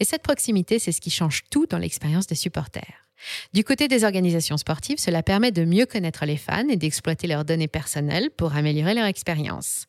Et 0.00 0.04
cette 0.04 0.22
proximité, 0.22 0.78
c'est 0.78 0.92
ce 0.92 1.00
qui 1.00 1.10
change 1.10 1.42
tout 1.50 1.66
dans 1.66 1.78
l'expérience 1.78 2.26
des 2.26 2.34
supporters. 2.34 3.08
Du 3.52 3.64
côté 3.64 3.88
des 3.88 4.04
organisations 4.04 4.56
sportives, 4.56 4.98
cela 4.98 5.22
permet 5.22 5.52
de 5.52 5.64
mieux 5.64 5.86
connaître 5.86 6.24
les 6.24 6.36
fans 6.36 6.68
et 6.68 6.76
d'exploiter 6.76 7.26
leurs 7.26 7.44
données 7.44 7.68
personnelles 7.68 8.30
pour 8.30 8.54
améliorer 8.54 8.94
leur 8.94 9.06
expérience. 9.06 9.86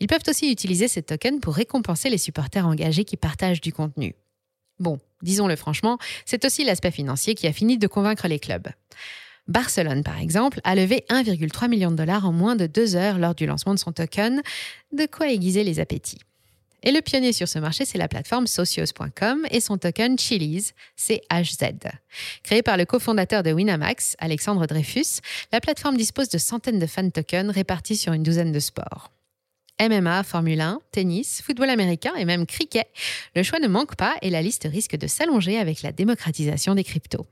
Ils 0.00 0.06
peuvent 0.06 0.22
aussi 0.28 0.50
utiliser 0.50 0.88
ces 0.88 1.02
tokens 1.02 1.40
pour 1.40 1.54
récompenser 1.54 2.10
les 2.10 2.18
supporters 2.18 2.66
engagés 2.66 3.04
qui 3.04 3.16
partagent 3.16 3.60
du 3.60 3.72
contenu. 3.72 4.14
Bon, 4.78 4.98
disons-le 5.22 5.56
franchement, 5.56 5.98
c'est 6.24 6.44
aussi 6.44 6.64
l'aspect 6.64 6.90
financier 6.90 7.34
qui 7.34 7.46
a 7.46 7.52
fini 7.52 7.78
de 7.78 7.86
convaincre 7.86 8.28
les 8.28 8.38
clubs. 8.38 8.68
Barcelone, 9.48 10.04
par 10.04 10.18
exemple, 10.18 10.60
a 10.62 10.74
levé 10.74 11.04
1,3 11.08 11.68
million 11.68 11.90
de 11.90 11.96
dollars 11.96 12.26
en 12.26 12.32
moins 12.32 12.54
de 12.54 12.66
deux 12.66 12.96
heures 12.96 13.18
lors 13.18 13.34
du 13.34 13.46
lancement 13.46 13.74
de 13.74 13.78
son 13.78 13.92
token, 13.92 14.42
de 14.92 15.06
quoi 15.06 15.30
aiguiser 15.30 15.64
les 15.64 15.80
appétits. 15.80 16.20
Et 16.82 16.92
le 16.92 17.00
pionnier 17.00 17.32
sur 17.32 17.48
ce 17.48 17.58
marché, 17.58 17.84
c'est 17.84 17.98
la 17.98 18.08
plateforme 18.08 18.46
socios.com 18.46 19.46
et 19.50 19.60
son 19.60 19.78
token 19.78 20.18
Chili's, 20.18 20.74
CHZ. 20.96 21.64
Créé 22.42 22.62
par 22.62 22.76
le 22.76 22.84
cofondateur 22.84 23.42
de 23.42 23.52
Winamax, 23.52 24.14
Alexandre 24.18 24.66
Dreyfus, 24.66 25.20
la 25.52 25.60
plateforme 25.60 25.96
dispose 25.96 26.28
de 26.28 26.38
centaines 26.38 26.78
de 26.78 26.86
fan 26.86 27.10
tokens 27.10 27.50
répartis 27.50 27.96
sur 27.96 28.12
une 28.12 28.22
douzaine 28.22 28.52
de 28.52 28.60
sports. 28.60 29.10
MMA, 29.80 30.22
Formule 30.24 30.60
1, 30.60 30.80
tennis, 30.90 31.40
football 31.42 31.70
américain 31.70 32.14
et 32.16 32.24
même 32.24 32.46
cricket. 32.46 32.88
Le 33.36 33.42
choix 33.42 33.60
ne 33.60 33.68
manque 33.68 33.96
pas 33.96 34.16
et 34.22 34.30
la 34.30 34.42
liste 34.42 34.68
risque 34.70 34.96
de 34.96 35.06
s'allonger 35.06 35.58
avec 35.58 35.82
la 35.82 35.92
démocratisation 35.92 36.74
des 36.74 36.84
cryptos. 36.84 37.26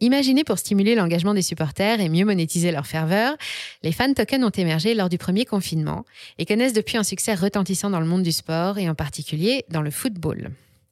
Imaginez 0.00 0.44
pour 0.44 0.58
stimuler 0.58 0.94
l'engagement 0.94 1.34
des 1.34 1.42
supporters 1.42 2.00
et 2.00 2.08
mieux 2.08 2.24
monétiser 2.24 2.72
leur 2.72 2.86
ferveur, 2.86 3.36
les 3.82 3.92
fan 3.92 4.12
tokens 4.14 4.44
ont 4.44 4.50
émergé 4.50 4.94
lors 4.94 5.08
du 5.08 5.18
premier 5.18 5.44
confinement 5.44 6.04
et 6.38 6.46
connaissent 6.46 6.72
depuis 6.72 6.96
un 6.96 7.04
succès 7.04 7.34
retentissant 7.34 7.90
dans 7.90 8.00
le 8.00 8.06
monde 8.06 8.22
du 8.22 8.32
sport 8.32 8.78
et 8.78 8.88
en 8.88 8.94
particulier 8.94 9.64
dans 9.70 9.82
le 9.82 9.90
football. 9.90 10.50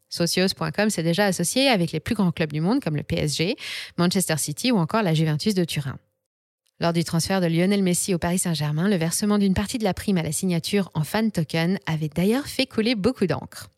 Socios.com 0.09 0.91
s'est 0.91 1.03
déjà 1.03 1.27
associé 1.27 1.69
avec 1.69 1.91
les 1.91 2.01
plus 2.01 2.15
grands 2.15 2.33
clubs 2.33 2.53
du 2.53 2.61
monde 2.61 2.81
comme 2.81 2.97
le 2.97 3.03
PSG, 3.03 3.57
Manchester 3.97 4.37
City 4.37 4.71
ou 4.71 4.77
encore 4.77 5.03
la 5.03 5.15
Juventus 5.15 5.55
de 5.55 5.65
Turin. 5.65 5.99
Lors 6.81 6.93
du 6.93 7.03
transfert 7.03 7.41
de 7.41 7.47
Lionel 7.47 7.83
Messi 7.83 8.15
au 8.15 8.19
Paris 8.19 8.39
Saint-Germain, 8.39 8.89
le 8.89 8.97
versement 8.97 9.39
d'une 9.39 9.55
partie 9.55 9.79
de 9.79 9.85
la 9.85 9.95
prime 9.95 10.19
à 10.19 10.23
la 10.23 10.33
signature 10.33 10.91
en 10.95 11.05
fan 11.05 11.31
token 11.31 11.79
avait 11.87 12.09
d'ailleurs 12.09 12.47
fait 12.47 12.67
couler 12.67 12.95
beaucoup 12.95 13.27
d'encre. 13.27 13.69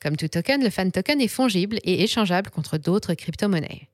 Comme 0.00 0.16
tout 0.16 0.28
token, 0.28 0.62
le 0.62 0.70
fan 0.70 0.92
token 0.92 1.20
est 1.20 1.28
fongible 1.28 1.78
et 1.84 2.02
échangeable 2.02 2.50
contre 2.50 2.76
d'autres 2.78 3.14
crypto-monnaies. 3.14 3.88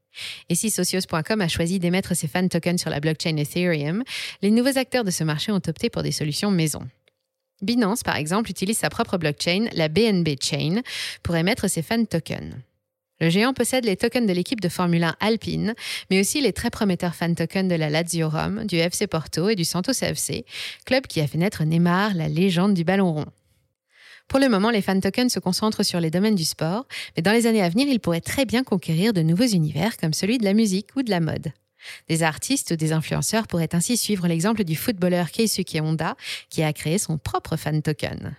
Et 0.48 0.54
si 0.54 0.70
Socios.com 0.70 1.40
a 1.40 1.48
choisi 1.48 1.78
d'émettre 1.78 2.14
ses 2.14 2.28
fan 2.28 2.48
tokens 2.48 2.80
sur 2.80 2.90
la 2.90 3.00
blockchain 3.00 3.36
Ethereum, 3.36 4.02
les 4.42 4.50
nouveaux 4.50 4.78
acteurs 4.78 5.04
de 5.04 5.10
ce 5.10 5.24
marché 5.24 5.52
ont 5.52 5.56
opté 5.56 5.90
pour 5.90 6.02
des 6.02 6.12
solutions 6.12 6.50
maison. 6.50 6.86
Binance, 7.62 8.02
par 8.02 8.16
exemple, 8.16 8.50
utilise 8.50 8.78
sa 8.78 8.88
propre 8.88 9.18
blockchain, 9.18 9.66
la 9.74 9.88
BNB 9.88 10.28
Chain, 10.40 10.80
pour 11.22 11.36
émettre 11.36 11.68
ses 11.68 11.82
fan 11.82 12.06
tokens. 12.06 12.54
Le 13.20 13.28
géant 13.28 13.52
possède 13.52 13.84
les 13.84 13.96
tokens 13.96 14.26
de 14.26 14.32
l'équipe 14.32 14.60
de 14.60 14.70
Formule 14.70 15.04
1 15.04 15.16
Alpine, 15.20 15.74
mais 16.10 16.20
aussi 16.20 16.40
les 16.40 16.54
très 16.54 16.70
prometteurs 16.70 17.14
fan 17.14 17.34
tokens 17.34 17.68
de 17.68 17.74
la 17.74 17.90
Lazio 17.90 18.30
Rome, 18.30 18.64
du 18.64 18.76
FC 18.76 19.06
Porto 19.06 19.50
et 19.50 19.56
du 19.56 19.64
Santos 19.64 19.92
FC, 20.00 20.46
club 20.86 21.06
qui 21.06 21.20
a 21.20 21.26
fait 21.26 21.36
naître 21.36 21.62
Neymar, 21.64 22.14
la 22.14 22.28
légende 22.28 22.72
du 22.72 22.82
ballon 22.82 23.12
rond. 23.12 23.26
Pour 24.30 24.38
le 24.38 24.48
moment, 24.48 24.70
les 24.70 24.80
fan 24.80 25.00
tokens 25.00 25.32
se 25.32 25.40
concentrent 25.40 25.82
sur 25.82 25.98
les 25.98 26.12
domaines 26.12 26.36
du 26.36 26.44
sport, 26.44 26.86
mais 27.16 27.22
dans 27.22 27.32
les 27.32 27.48
années 27.48 27.64
à 27.64 27.68
venir, 27.68 27.88
ils 27.88 27.98
pourraient 27.98 28.20
très 28.20 28.44
bien 28.44 28.62
conquérir 28.62 29.12
de 29.12 29.22
nouveaux 29.22 29.48
univers 29.48 29.96
comme 29.96 30.12
celui 30.12 30.38
de 30.38 30.44
la 30.44 30.54
musique 30.54 30.94
ou 30.94 31.02
de 31.02 31.10
la 31.10 31.18
mode. 31.18 31.52
Des 32.08 32.22
artistes 32.22 32.70
ou 32.70 32.76
des 32.76 32.92
influenceurs 32.92 33.48
pourraient 33.48 33.74
ainsi 33.74 33.96
suivre 33.96 34.28
l'exemple 34.28 34.62
du 34.62 34.76
footballeur 34.76 35.32
Keisuke 35.32 35.78
Honda, 35.82 36.14
qui 36.48 36.62
a 36.62 36.72
créé 36.72 36.98
son 36.98 37.18
propre 37.18 37.56
fan 37.56 37.82
token. 37.82 38.36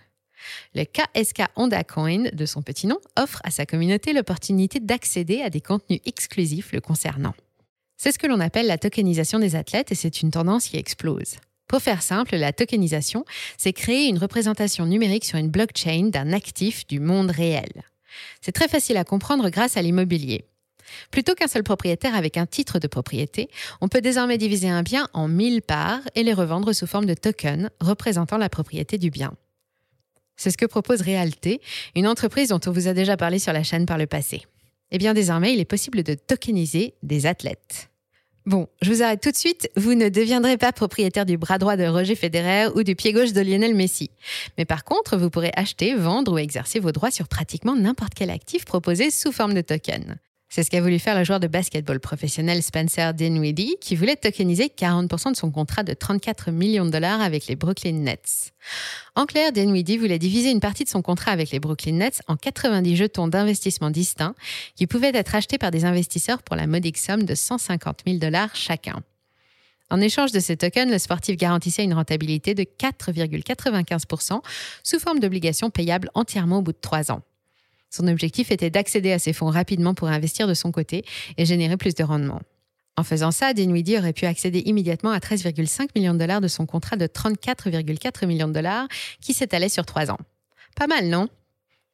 Le 0.74 0.84
KSK 0.84 1.42
Honda 1.56 1.84
Coin, 1.84 2.24
de 2.32 2.46
son 2.46 2.62
petit 2.62 2.86
nom, 2.86 2.98
offre 3.18 3.42
à 3.44 3.50
sa 3.50 3.66
communauté 3.66 4.14
l'opportunité 4.14 4.80
d'accéder 4.80 5.42
à 5.42 5.50
des 5.50 5.60
contenus 5.60 6.00
exclusifs 6.06 6.72
le 6.72 6.80
concernant. 6.80 7.34
C'est 7.98 8.12
ce 8.12 8.18
que 8.18 8.26
l'on 8.26 8.40
appelle 8.40 8.66
la 8.66 8.78
tokenisation 8.78 9.38
des 9.38 9.56
athlètes 9.56 9.92
et 9.92 9.94
c'est 9.94 10.22
une 10.22 10.30
tendance 10.30 10.68
qui 10.68 10.78
explose. 10.78 11.36
Pour 11.68 11.80
faire 11.80 12.02
simple, 12.02 12.36
la 12.36 12.52
tokenisation, 12.52 13.24
c'est 13.56 13.72
créer 13.72 14.08
une 14.08 14.18
représentation 14.18 14.86
numérique 14.86 15.24
sur 15.24 15.38
une 15.38 15.48
blockchain 15.48 16.10
d'un 16.12 16.32
actif 16.32 16.86
du 16.86 17.00
monde 17.00 17.30
réel. 17.30 17.82
C'est 18.40 18.52
très 18.52 18.68
facile 18.68 18.96
à 18.96 19.04
comprendre 19.04 19.48
grâce 19.48 19.76
à 19.76 19.82
l'immobilier. 19.82 20.44
Plutôt 21.10 21.34
qu'un 21.34 21.48
seul 21.48 21.62
propriétaire 21.62 22.14
avec 22.14 22.36
un 22.36 22.46
titre 22.46 22.78
de 22.78 22.86
propriété, 22.86 23.48
on 23.80 23.88
peut 23.88 24.00
désormais 24.00 24.38
diviser 24.38 24.68
un 24.68 24.82
bien 24.82 25.08
en 25.12 25.28
1000 25.28 25.62
parts 25.62 26.02
et 26.14 26.22
les 26.22 26.34
revendre 26.34 26.74
sous 26.74 26.86
forme 26.86 27.06
de 27.06 27.14
tokens 27.14 27.70
représentant 27.80 28.38
la 28.38 28.48
propriété 28.48 28.98
du 28.98 29.10
bien. 29.10 29.32
C'est 30.36 30.50
ce 30.50 30.58
que 30.58 30.66
propose 30.66 31.02
Realté, 31.02 31.60
une 31.94 32.08
entreprise 32.08 32.48
dont 32.48 32.60
on 32.66 32.72
vous 32.72 32.88
a 32.88 32.94
déjà 32.94 33.16
parlé 33.16 33.38
sur 33.38 33.52
la 33.52 33.62
chaîne 33.62 33.86
par 33.86 33.98
le 33.98 34.06
passé. 34.06 34.42
Eh 34.90 34.98
bien 34.98 35.14
désormais, 35.14 35.54
il 35.54 35.60
est 35.60 35.64
possible 35.64 36.02
de 36.02 36.14
tokeniser 36.14 36.94
des 37.02 37.26
athlètes. 37.26 37.91
Bon, 38.44 38.66
je 38.80 38.92
vous 38.92 39.02
arrête 39.02 39.20
tout 39.20 39.30
de 39.30 39.36
suite. 39.36 39.70
Vous 39.76 39.94
ne 39.94 40.08
deviendrez 40.08 40.56
pas 40.56 40.72
propriétaire 40.72 41.26
du 41.26 41.36
bras 41.36 41.58
droit 41.58 41.76
de 41.76 41.84
Roger 41.84 42.16
Federer 42.16 42.68
ou 42.74 42.82
du 42.82 42.96
pied 42.96 43.12
gauche 43.12 43.32
de 43.32 43.40
Lionel 43.40 43.74
Messi. 43.74 44.10
Mais 44.58 44.64
par 44.64 44.82
contre, 44.84 45.16
vous 45.16 45.30
pourrez 45.30 45.52
acheter, 45.54 45.94
vendre 45.94 46.32
ou 46.32 46.38
exercer 46.38 46.80
vos 46.80 46.90
droits 46.90 47.12
sur 47.12 47.28
pratiquement 47.28 47.76
n'importe 47.76 48.14
quel 48.14 48.30
actif 48.30 48.64
proposé 48.64 49.12
sous 49.12 49.30
forme 49.30 49.54
de 49.54 49.60
token. 49.60 50.18
C'est 50.54 50.64
ce 50.64 50.68
qu'a 50.68 50.82
voulu 50.82 50.98
faire 50.98 51.16
le 51.18 51.24
joueur 51.24 51.40
de 51.40 51.46
basketball 51.46 51.98
professionnel 51.98 52.62
Spencer 52.62 53.14
Dinwiddie, 53.14 53.76
qui 53.80 53.96
voulait 53.96 54.16
tokeniser 54.16 54.66
40% 54.66 55.30
de 55.30 55.36
son 55.36 55.50
contrat 55.50 55.82
de 55.82 55.94
34 55.94 56.50
millions 56.50 56.84
de 56.84 56.90
dollars 56.90 57.22
avec 57.22 57.46
les 57.46 57.56
Brooklyn 57.56 57.94
Nets. 57.94 58.52
En 59.14 59.24
clair, 59.24 59.50
Dinwiddie 59.52 59.96
voulait 59.96 60.18
diviser 60.18 60.50
une 60.50 60.60
partie 60.60 60.84
de 60.84 60.90
son 60.90 61.00
contrat 61.00 61.30
avec 61.30 61.52
les 61.52 61.58
Brooklyn 61.58 61.94
Nets 61.94 62.20
en 62.28 62.36
90 62.36 62.96
jetons 62.96 63.28
d'investissement 63.28 63.88
distincts 63.88 64.34
qui 64.76 64.86
pouvaient 64.86 65.12
être 65.14 65.34
achetés 65.34 65.56
par 65.56 65.70
des 65.70 65.86
investisseurs 65.86 66.42
pour 66.42 66.54
la 66.54 66.66
modique 66.66 66.98
somme 66.98 67.22
de 67.22 67.34
150 67.34 68.00
000 68.06 68.18
dollars 68.18 68.54
chacun. 68.54 69.00
En 69.88 70.02
échange 70.02 70.32
de 70.32 70.40
ces 70.40 70.58
tokens, 70.58 70.92
le 70.92 70.98
sportif 70.98 71.38
garantissait 71.38 71.84
une 71.84 71.94
rentabilité 71.94 72.54
de 72.54 72.64
4,95% 72.64 74.42
sous 74.82 74.98
forme 74.98 75.18
d'obligations 75.18 75.70
payables 75.70 76.10
entièrement 76.12 76.58
au 76.58 76.62
bout 76.62 76.72
de 76.72 76.78
trois 76.78 77.10
ans. 77.10 77.22
Son 77.94 78.08
objectif 78.08 78.50
était 78.50 78.70
d'accéder 78.70 79.12
à 79.12 79.18
ces 79.18 79.34
fonds 79.34 79.50
rapidement 79.50 79.92
pour 79.92 80.08
investir 80.08 80.48
de 80.48 80.54
son 80.54 80.72
côté 80.72 81.04
et 81.36 81.44
générer 81.44 81.76
plus 81.76 81.94
de 81.94 82.02
rendement. 82.02 82.40
En 82.96 83.04
faisant 83.04 83.30
ça, 83.30 83.52
Dinwiddie 83.52 83.98
aurait 83.98 84.14
pu 84.14 84.24
accéder 84.24 84.62
immédiatement 84.64 85.10
à 85.10 85.18
13,5 85.18 85.88
millions 85.94 86.14
de 86.14 86.18
dollars 86.18 86.40
de 86.40 86.48
son 86.48 86.64
contrat 86.64 86.96
de 86.96 87.06
34,4 87.06 88.26
millions 88.26 88.48
de 88.48 88.54
dollars 88.54 88.88
qui 89.20 89.34
s'étalait 89.34 89.68
sur 89.68 89.84
trois 89.84 90.10
ans. 90.10 90.18
Pas 90.74 90.86
mal, 90.86 91.08
non? 91.08 91.28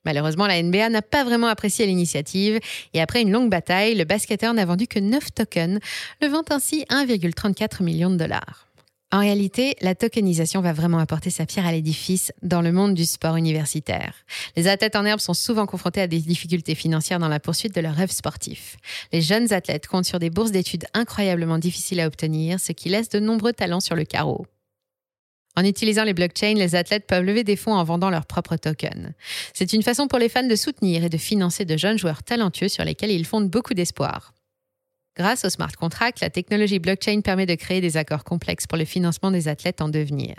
Malheureusement, 0.04 0.46
la 0.46 0.62
NBA 0.62 0.88
n'a 0.88 1.02
pas 1.02 1.24
vraiment 1.24 1.48
apprécié 1.48 1.84
l'initiative 1.86 2.60
et 2.94 3.00
après 3.00 3.22
une 3.22 3.32
longue 3.32 3.50
bataille, 3.50 3.96
le 3.96 4.04
basketteur 4.04 4.54
n'a 4.54 4.64
vendu 4.64 4.86
que 4.86 5.00
9 5.00 5.34
tokens, 5.34 5.80
levant 6.22 6.44
ainsi 6.50 6.84
1,34 6.90 7.82
million 7.82 8.08
de 8.08 8.16
dollars. 8.16 8.67
En 9.10 9.20
réalité, 9.20 9.74
la 9.80 9.94
tokenisation 9.94 10.60
va 10.60 10.74
vraiment 10.74 10.98
apporter 10.98 11.30
sa 11.30 11.46
pierre 11.46 11.66
à 11.66 11.72
l'édifice 11.72 12.30
dans 12.42 12.60
le 12.60 12.72
monde 12.72 12.92
du 12.92 13.06
sport 13.06 13.36
universitaire. 13.36 14.12
Les 14.54 14.68
athlètes 14.68 14.96
en 14.96 15.06
herbe 15.06 15.20
sont 15.20 15.32
souvent 15.32 15.64
confrontés 15.64 16.02
à 16.02 16.06
des 16.06 16.20
difficultés 16.20 16.74
financières 16.74 17.18
dans 17.18 17.28
la 17.28 17.40
poursuite 17.40 17.74
de 17.74 17.80
leurs 17.80 17.94
rêves 17.94 18.10
sportifs. 18.10 18.76
Les 19.10 19.22
jeunes 19.22 19.50
athlètes 19.54 19.86
comptent 19.86 20.04
sur 20.04 20.18
des 20.18 20.28
bourses 20.28 20.50
d'études 20.50 20.84
incroyablement 20.92 21.56
difficiles 21.56 22.00
à 22.00 22.06
obtenir, 22.06 22.60
ce 22.60 22.72
qui 22.72 22.90
laisse 22.90 23.08
de 23.08 23.18
nombreux 23.18 23.54
talents 23.54 23.80
sur 23.80 23.96
le 23.96 24.04
carreau. 24.04 24.46
En 25.56 25.64
utilisant 25.64 26.04
les 26.04 26.14
blockchains, 26.14 26.54
les 26.54 26.74
athlètes 26.74 27.06
peuvent 27.06 27.24
lever 27.24 27.44
des 27.44 27.56
fonds 27.56 27.74
en 27.74 27.84
vendant 27.84 28.10
leurs 28.10 28.26
propres 28.26 28.56
tokens. 28.56 29.12
C'est 29.54 29.72
une 29.72 29.82
façon 29.82 30.06
pour 30.06 30.18
les 30.18 30.28
fans 30.28 30.46
de 30.46 30.54
soutenir 30.54 31.02
et 31.02 31.08
de 31.08 31.16
financer 31.16 31.64
de 31.64 31.78
jeunes 31.78 31.98
joueurs 31.98 32.22
talentueux 32.22 32.68
sur 32.68 32.84
lesquels 32.84 33.10
ils 33.10 33.26
fondent 33.26 33.48
beaucoup 33.48 33.74
d'espoir. 33.74 34.34
Grâce 35.18 35.44
au 35.44 35.50
smart 35.50 35.72
contract, 35.72 36.20
la 36.20 36.30
technologie 36.30 36.78
blockchain 36.78 37.22
permet 37.22 37.44
de 37.44 37.56
créer 37.56 37.80
des 37.80 37.96
accords 37.96 38.22
complexes 38.22 38.68
pour 38.68 38.78
le 38.78 38.84
financement 38.84 39.32
des 39.32 39.48
athlètes 39.48 39.80
en 39.80 39.88
devenir. 39.88 40.36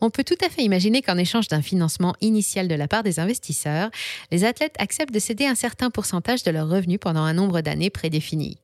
On 0.00 0.10
peut 0.10 0.24
tout 0.24 0.38
à 0.44 0.48
fait 0.48 0.62
imaginer 0.62 1.02
qu'en 1.02 1.16
échange 1.16 1.46
d'un 1.46 1.62
financement 1.62 2.16
initial 2.20 2.66
de 2.66 2.74
la 2.74 2.88
part 2.88 3.04
des 3.04 3.20
investisseurs, 3.20 3.90
les 4.32 4.42
athlètes 4.44 4.74
acceptent 4.80 5.14
de 5.14 5.20
céder 5.20 5.46
un 5.46 5.54
certain 5.54 5.90
pourcentage 5.90 6.42
de 6.42 6.50
leurs 6.50 6.68
revenus 6.68 6.98
pendant 7.00 7.22
un 7.22 7.32
nombre 7.32 7.60
d'années 7.60 7.90
prédéfini. 7.90 8.58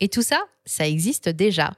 Et 0.00 0.10
tout 0.10 0.22
ça, 0.22 0.44
ça 0.66 0.86
existe 0.86 1.30
déjà. 1.30 1.72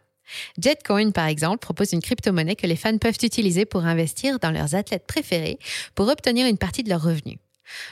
Jetcoin, 0.61 1.13
par 1.13 1.27
exemple, 1.27 1.59
propose 1.59 1.93
une 1.93 2.03
crypto-monnaie 2.03 2.57
que 2.57 2.67
les 2.67 2.77
fans 2.77 2.99
peuvent 2.99 3.19
utiliser 3.23 3.65
pour 3.65 3.85
investir 3.85 4.41
dans 4.41 4.51
leurs 4.51 4.75
athlètes 4.75 5.07
préférés 5.07 5.61
pour 5.95 6.09
obtenir 6.09 6.49
une 6.49 6.59
partie 6.59 6.83
de 6.83 6.89
leurs 6.89 7.03
revenus. 7.03 7.39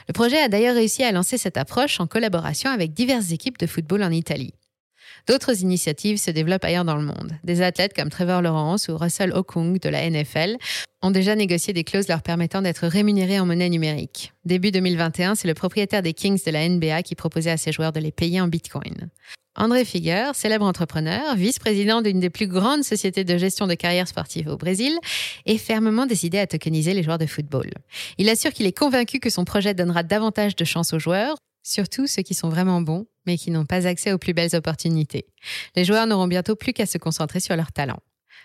Le 0.09 0.13
projet 0.13 0.41
a 0.41 0.49
d'ailleurs 0.49 0.75
réussi 0.75 1.03
à 1.03 1.13
lancer 1.13 1.37
cette 1.37 1.55
approche 1.55 2.01
en 2.01 2.07
collaboration 2.07 2.69
avec 2.69 2.93
diverses 2.93 3.31
équipes 3.31 3.57
de 3.57 3.67
football 3.67 4.03
en 4.03 4.11
Italie. 4.11 4.53
D'autres 5.27 5.61
initiatives 5.61 6.17
se 6.17 6.31
développent 6.31 6.65
ailleurs 6.65 6.85
dans 6.85 6.95
le 6.95 7.03
monde. 7.03 7.33
Des 7.43 7.61
athlètes 7.61 7.93
comme 7.95 8.09
Trevor 8.09 8.41
Lawrence 8.41 8.87
ou 8.87 8.97
Russell 8.97 9.33
Okung 9.33 9.79
de 9.79 9.89
la 9.89 10.09
NFL 10.09 10.57
ont 11.01 11.11
déjà 11.11 11.35
négocié 11.35 11.73
des 11.73 11.83
clauses 11.83 12.07
leur 12.07 12.21
permettant 12.21 12.61
d'être 12.61 12.87
rémunérés 12.87 13.39
en 13.39 13.45
monnaie 13.45 13.69
numérique. 13.69 14.33
Début 14.45 14.71
2021, 14.71 15.35
c'est 15.35 15.47
le 15.47 15.53
propriétaire 15.53 16.01
des 16.01 16.13
Kings 16.13 16.41
de 16.45 16.51
la 16.51 16.67
NBA 16.67 17.03
qui 17.03 17.15
proposait 17.15 17.51
à 17.51 17.57
ses 17.57 17.71
joueurs 17.71 17.91
de 17.91 17.99
les 17.99 18.11
payer 18.11 18.41
en 18.41 18.47
Bitcoin. 18.47 19.09
André 19.55 19.83
Figuer, 19.83 20.31
célèbre 20.35 20.65
entrepreneur, 20.65 21.35
vice-président 21.35 22.01
d'une 22.01 22.19
des 22.19 22.29
plus 22.29 22.47
grandes 22.47 22.83
sociétés 22.83 23.25
de 23.25 23.37
gestion 23.37 23.67
de 23.67 23.73
carrière 23.73 24.07
sportive 24.07 24.47
au 24.47 24.55
Brésil, 24.55 24.97
est 25.45 25.57
fermement 25.57 26.05
décidé 26.05 26.39
à 26.39 26.47
tokeniser 26.47 26.93
les 26.93 27.03
joueurs 27.03 27.17
de 27.17 27.25
football. 27.25 27.69
Il 28.17 28.29
assure 28.29 28.53
qu'il 28.53 28.67
est 28.67 28.77
convaincu 28.77 29.19
que 29.19 29.29
son 29.29 29.43
projet 29.43 29.73
donnera 29.73 30.03
davantage 30.03 30.55
de 30.55 30.63
chance 30.63 30.93
aux 30.93 30.99
joueurs, 30.99 31.35
surtout 31.69 32.07
ceux 32.07 32.23
qui 32.23 32.33
sont 32.33 32.49
vraiment 32.49 32.81
bons, 32.81 33.05
mais 33.25 33.37
qui 33.37 33.51
n'ont 33.51 33.65
pas 33.65 33.87
accès 33.87 34.11
aux 34.11 34.17
plus 34.17 34.33
belles 34.33 34.55
opportunités. 34.55 35.27
Les 35.75 35.85
joueurs 35.85 36.07
n'auront 36.07 36.27
bientôt 36.27 36.55
plus 36.55 36.73
qu'à 36.73 36.85
se 36.85 36.97
concentrer 36.97 37.39
sur 37.39 37.55
leurs 37.55 37.71
talents. 37.71 38.01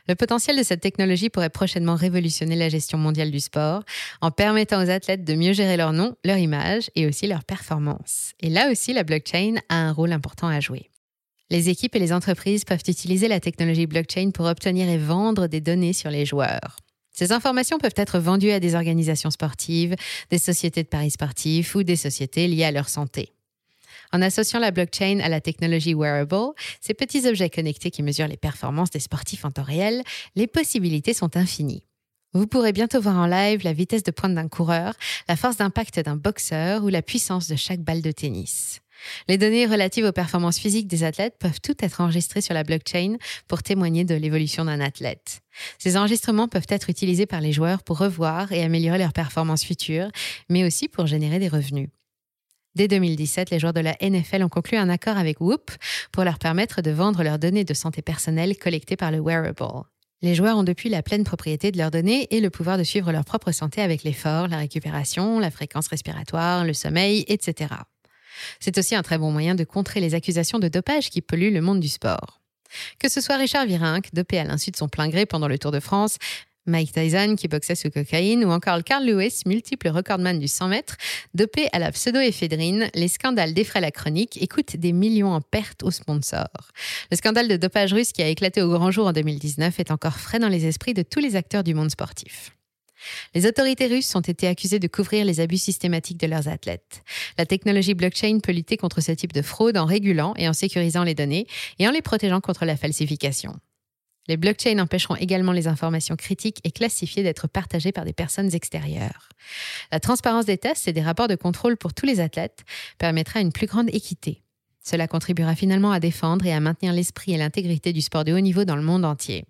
Le 0.07 0.15
potentiel 0.15 0.59
de 0.59 0.63
cette 0.63 0.83
technologie 0.83 1.31
pourrait 1.31 1.49
prochainement 1.49 1.95
révolutionner 1.95 2.57
la 2.57 2.69
gestion 2.69 2.99
mondiale 2.99 3.31
du 3.31 3.41
sport 3.41 3.83
en 4.21 4.31
permettant 4.31 4.85
aux 4.85 4.91
athlètes 4.91 5.25
de 5.25 5.35
mieux 5.35 5.55
gérer 5.55 5.79
leur 5.79 5.95
nom, 5.95 6.15
leur 6.25 6.37
image 6.37 6.91
et 6.95 7.07
aussi 7.07 7.27
leur 7.27 7.45
performance. 7.45 8.33
Et 8.41 8.51
là 8.51 8.71
aussi, 8.71 8.93
la 8.93 9.05
blockchain 9.05 9.55
a 9.71 9.77
un 9.77 9.93
rôle 9.93 10.13
important 10.13 10.49
à 10.49 10.61
jouer. 10.61 10.91
Les 11.49 11.71
équipes 11.71 11.97
et 11.97 12.01
les 12.01 12.13
entreprises 12.13 12.65
peuvent 12.65 12.83
utiliser 12.87 13.29
la 13.29 13.41
technologie 13.41 13.87
blockchain 13.87 14.31
pour 14.33 14.47
obtenir 14.47 14.89
et 14.89 14.99
vendre 14.99 15.47
des 15.47 15.61
données 15.61 15.93
sur 15.95 16.11
les 16.11 16.27
joueurs. 16.27 16.77
Ces 17.15 17.31
informations 17.31 17.79
peuvent 17.79 17.95
être 17.97 18.19
vendues 18.19 18.51
à 18.51 18.61
des 18.61 18.75
organisations 18.75 19.31
sportives, 19.31 19.95
des 20.31 20.39
sociétés 20.39 20.83
de 20.83 20.89
paris 20.89 21.13
sportifs 21.13 21.75
ou 21.77 21.85
des 21.85 21.97
sociétés 21.97 22.49
liées 22.49 22.65
à 22.65 22.73
leur 22.73 22.89
santé. 22.89 23.33
En 24.13 24.21
associant 24.21 24.59
la 24.59 24.73
blockchain 24.73 25.21
à 25.21 25.29
la 25.29 25.41
technologie 25.41 25.95
wearable, 25.95 26.55
ces 26.81 26.93
petits 26.93 27.27
objets 27.27 27.51
connectés 27.51 27.91
qui 27.91 28.03
mesurent 28.03 28.29
les 28.29 28.37
performances 28.37 28.91
des 28.91 29.01
sportifs 29.01 29.45
en 29.45 29.51
temps 29.51 29.63
réel, 29.63 30.03
les 30.35 30.47
possibilités 30.47 31.15
sont 31.15 31.37
infinies. 31.37 31.87
Vous 32.33 32.49
pourrez 32.49 32.73
bientôt 32.73 33.01
voir 33.01 33.17
en 33.17 33.27
live 33.27 33.63
la 33.63 33.73
vitesse 33.73 34.03
de 34.03 34.11
pointe 34.11 34.35
d'un 34.35 34.49
coureur, 34.49 34.95
la 35.29 35.37
force 35.37 35.57
d'impact 35.57 36.01
d'un 36.01 36.17
boxeur 36.17 36.83
ou 36.83 36.89
la 36.89 37.01
puissance 37.01 37.49
de 37.49 37.55
chaque 37.55 37.81
balle 37.81 38.03
de 38.03 38.11
tennis. 38.11 38.81
Les 39.29 39.39
données 39.39 39.67
relatives 39.67 40.05
aux 40.05 40.13
performances 40.13 40.59
physiques 40.59 40.87
des 40.87 41.05
athlètes 41.05 41.37
peuvent 41.39 41.61
toutes 41.63 41.83
être 41.83 42.01
enregistrées 42.01 42.41
sur 42.41 42.55
la 42.55 42.65
blockchain 42.65 43.17
pour 43.49 43.63
témoigner 43.63 44.05
de 44.05 44.15
l'évolution 44.15 44.65
d'un 44.65 44.81
athlète. 44.81 45.41
Ces 45.79 45.97
enregistrements 45.97 46.49
peuvent 46.49 46.67
être 46.69 46.91
utilisés 46.91 47.27
par 47.27 47.41
les 47.41 47.53
joueurs 47.53 47.83
pour 47.83 47.99
revoir 47.99 48.53
et 48.53 48.63
améliorer 48.63 48.99
leurs 48.99 49.13
performances 49.13 49.65
futures, 49.65 50.11
mais 50.49 50.65
aussi 50.65 50.89
pour 50.89 51.07
générer 51.07 51.39
des 51.39 51.49
revenus. 51.49 51.89
Dès 52.75 52.89
2017, 52.89 53.51
les 53.51 53.61
joueurs 53.61 53.73
de 53.73 53.81
la 53.81 53.97
NFL 54.01 54.43
ont 54.43 54.49
conclu 54.49 54.77
un 54.77 54.89
accord 54.89 55.17
avec 55.17 55.41
Whoop 55.41 55.71
pour 56.11 56.25
leur 56.25 56.39
permettre 56.39 56.83
de 56.83 56.91
vendre 56.91 57.23
leurs 57.23 57.39
données 57.39 57.65
de 57.65 57.75
santé 57.75 58.03
personnelle 58.03 58.59
collectées 58.59 58.97
par 58.97 59.13
le 59.13 59.21
wearable. 59.21 59.85
Les 60.23 60.35
joueurs 60.35 60.57
ont 60.57 60.65
depuis 60.65 60.89
la 60.89 61.03
pleine 61.03 61.23
propriété 61.23 61.71
de 61.71 61.79
leurs 61.79 61.91
données 61.91 62.27
et 62.35 62.41
le 62.41 62.51
pouvoir 62.51 62.79
de 62.79 62.83
suivre 62.83 63.13
leur 63.13 63.25
propre 63.25 63.53
santé 63.53 63.81
avec 63.81 64.03
l'effort, 64.03 64.49
la 64.49 64.57
récupération, 64.57 65.39
la 65.39 65.51
fréquence 65.51 65.89
respiratoire, 65.89 66.65
le 66.65 66.73
sommeil, 66.73 67.25
etc. 67.29 67.75
C'est 68.61 68.79
aussi 68.79 68.95
un 68.95 69.03
très 69.03 69.19
bon 69.19 69.31
moyen 69.31 69.55
de 69.55 69.65
contrer 69.65 70.01
les 70.01 70.15
accusations 70.15 70.59
de 70.59 70.69
dopage 70.69 71.11
qui 71.11 71.21
polluent 71.21 71.53
le 71.53 71.61
monde 71.61 71.81
du 71.81 71.89
sport. 71.89 72.41
Que 72.99 73.09
ce 73.09 73.21
soit 73.21 73.37
Richard 73.37 73.67
Virenque, 73.67 74.09
dopé 74.13 74.39
à 74.39 74.45
l'insu 74.45 74.71
de 74.71 74.77
son 74.77 74.89
plein 74.89 75.09
gré 75.09 75.27
pendant 75.27 75.49
le 75.49 75.59
Tour 75.59 75.71
de 75.71 75.81
France, 75.81 76.19
Mike 76.67 76.93
Tyson 76.93 77.37
qui 77.37 77.49
boxait 77.49 77.75
sous 77.75 77.91
cocaïne 77.91 78.45
ou 78.45 78.51
encore 78.51 78.83
Carl 78.85 79.05
Lewis, 79.05 79.43
multiple 79.47 79.89
recordman 79.89 80.39
du 80.39 80.49
100 80.49 80.69
mètres, 80.69 80.97
dopé 81.35 81.69
à 81.73 81.79
la 81.79 81.93
pseudoéphédrine, 81.93 82.89
les 82.95 83.09
scandales 83.09 83.55
défraient 83.55 83.81
la 83.81 83.91
chronique 83.91 84.41
et 84.41 84.47
coûtent 84.47 84.77
des 84.77 84.93
millions 84.93 85.33
en 85.33 85.41
pertes 85.41 85.83
aux 85.83 85.91
sponsors. 85.91 86.73
Le 87.11 87.17
scandale 87.17 87.49
de 87.49 87.57
dopage 87.57 87.93
russe 87.93 88.13
qui 88.13 88.23
a 88.23 88.29
éclaté 88.29 88.63
au 88.63 88.71
grand 88.71 88.91
jour 88.91 89.07
en 89.07 89.13
2019 89.13 89.79
est 89.81 89.91
encore 89.91 90.19
frais 90.19 90.39
dans 90.39 90.49
les 90.49 90.67
esprits 90.67 90.95
de 90.95 91.03
tous 91.03 91.21
les 91.21 91.37
acteurs 91.37 91.65
du 91.65 91.75
monde 91.75 91.91
sportif. 91.91 92.53
Les 93.35 93.47
autorités 93.47 93.87
russes 93.87 94.15
ont 94.15 94.21
été 94.21 94.47
accusées 94.47 94.79
de 94.79 94.89
couvrir 94.89 95.25
les 95.25 95.41
abus 95.41 95.59
systématiques 95.59 96.19
de 96.19 96.27
leurs 96.27 96.49
athlètes. 96.49 97.03
La 97.39 97.47
technologie 97.47 97.95
blockchain 97.95 98.39
peut 98.43 98.53
lutter 98.53 98.77
contre 98.77 99.01
ce 99.01 99.13
type 99.13 99.33
de 99.33 99.43
fraude 99.43 99.77
en 99.77 99.87
régulant 99.87 100.35
et 100.37 100.49
en 100.49 100.53
sécurisant 100.53 101.05
les 101.05 101.15
données 101.15 101.47
et 101.79 101.89
en 101.89 101.91
les 101.91 102.03
protégeant 102.03 102.41
contre 102.41 102.65
la 102.65 102.77
falsification. 102.77 103.59
Les 104.27 104.37
blockchains 104.37 104.79
empêcheront 104.79 105.17
également 105.17 105.53
les 105.53 105.69
informations 105.69 106.17
critiques 106.17 106.61
et 106.65 106.71
classifiées 106.71 107.23
d'être 107.23 107.47
partagées 107.47 107.93
par 107.93 108.05
des 108.05 108.15
personnes 108.15 108.55
extérieures. 108.55 109.29
La 109.93 110.01
transparence 110.01 110.47
des 110.47 110.57
tests 110.57 110.89
et 110.89 110.95
des 110.95 111.03
rapports 111.03 111.29
de 111.29 111.35
contrôle 111.35 111.77
pour 111.77 111.93
tous 111.93 112.07
les 112.07 112.21
athlètes 112.21 112.65
permettra 112.99 113.41
une 113.41 113.53
plus 113.53 113.67
grande 113.67 113.91
équité. 113.95 114.43
Cela 114.83 115.09
contribuera 115.09 115.55
finalement 115.55 115.93
à 115.93 116.01
défendre 116.01 116.47
et 116.47 116.53
à 116.53 116.61
maintenir 116.61 116.93
l'esprit 116.93 117.35
et 117.35 117.39
l'intégrité 117.39 117.93
du 117.93 118.01
sport 118.01 118.25
de 118.25 118.33
haut 118.33 118.41
niveau 118.41 118.65
dans 118.65 118.77
le 118.77 118.83
monde 118.83 119.05
entier. 119.05 119.45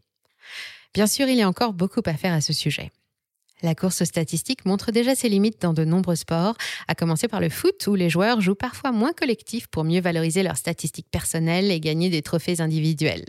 Bien 0.92 1.06
sûr, 1.06 1.28
il 1.28 1.36
y 1.36 1.42
a 1.42 1.48
encore 1.48 1.72
beaucoup 1.72 2.02
à 2.06 2.14
faire 2.14 2.32
à 2.32 2.40
ce 2.40 2.52
sujet. 2.52 2.90
La 3.62 3.74
course 3.74 4.04
statistique 4.04 4.66
montre 4.66 4.92
déjà 4.92 5.14
ses 5.14 5.28
limites 5.28 5.60
dans 5.62 5.72
de 5.72 5.84
nombreux 5.84 6.16
sports, 6.16 6.56
à 6.88 6.94
commencer 6.94 7.28
par 7.28 7.40
le 7.40 7.48
foot 7.48 7.86
où 7.86 7.94
les 7.94 8.10
joueurs 8.10 8.40
jouent 8.40 8.54
parfois 8.54 8.92
moins 8.92 9.12
collectif 9.12 9.68
pour 9.68 9.84
mieux 9.84 10.00
valoriser 10.00 10.42
leurs 10.42 10.56
statistiques 10.56 11.10
personnelles 11.10 11.70
et 11.70 11.80
gagner 11.80 12.10
des 12.10 12.22
trophées 12.22 12.60
individuels. 12.60 13.24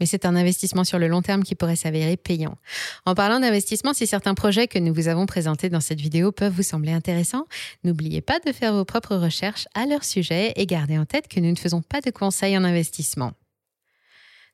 Mais 0.00 0.06
c'est 0.06 0.24
un 0.24 0.34
investissement 0.34 0.82
sur 0.82 0.98
le 0.98 1.08
long 1.08 1.20
terme 1.22 1.44
qui 1.44 1.54
pourrait 1.54 1.76
s'avérer 1.76 2.16
payant. 2.16 2.56
En 3.04 3.14
parlant 3.14 3.38
d'investissement, 3.38 3.92
si 3.92 4.06
certains 4.06 4.34
projets 4.34 4.66
que 4.66 4.78
nous 4.78 4.94
vous 4.94 5.08
avons 5.08 5.26
présentés 5.26 5.68
dans 5.68 5.80
cette 5.80 6.00
vidéo 6.00 6.32
peuvent 6.32 6.54
vous 6.54 6.62
sembler 6.62 6.92
intéressants, 6.92 7.44
n'oubliez 7.84 8.22
pas 8.22 8.40
de 8.40 8.52
faire 8.52 8.72
vos 8.72 8.86
propres 8.86 9.16
recherches 9.16 9.68
à 9.74 9.84
leur 9.86 10.04
sujet 10.04 10.54
et 10.56 10.66
gardez 10.66 10.98
en 10.98 11.04
tête 11.04 11.28
que 11.28 11.38
nous 11.38 11.50
ne 11.50 11.56
faisons 11.56 11.82
pas 11.82 12.00
de 12.00 12.10
conseils 12.10 12.56
en 12.56 12.64
investissement. 12.64 13.32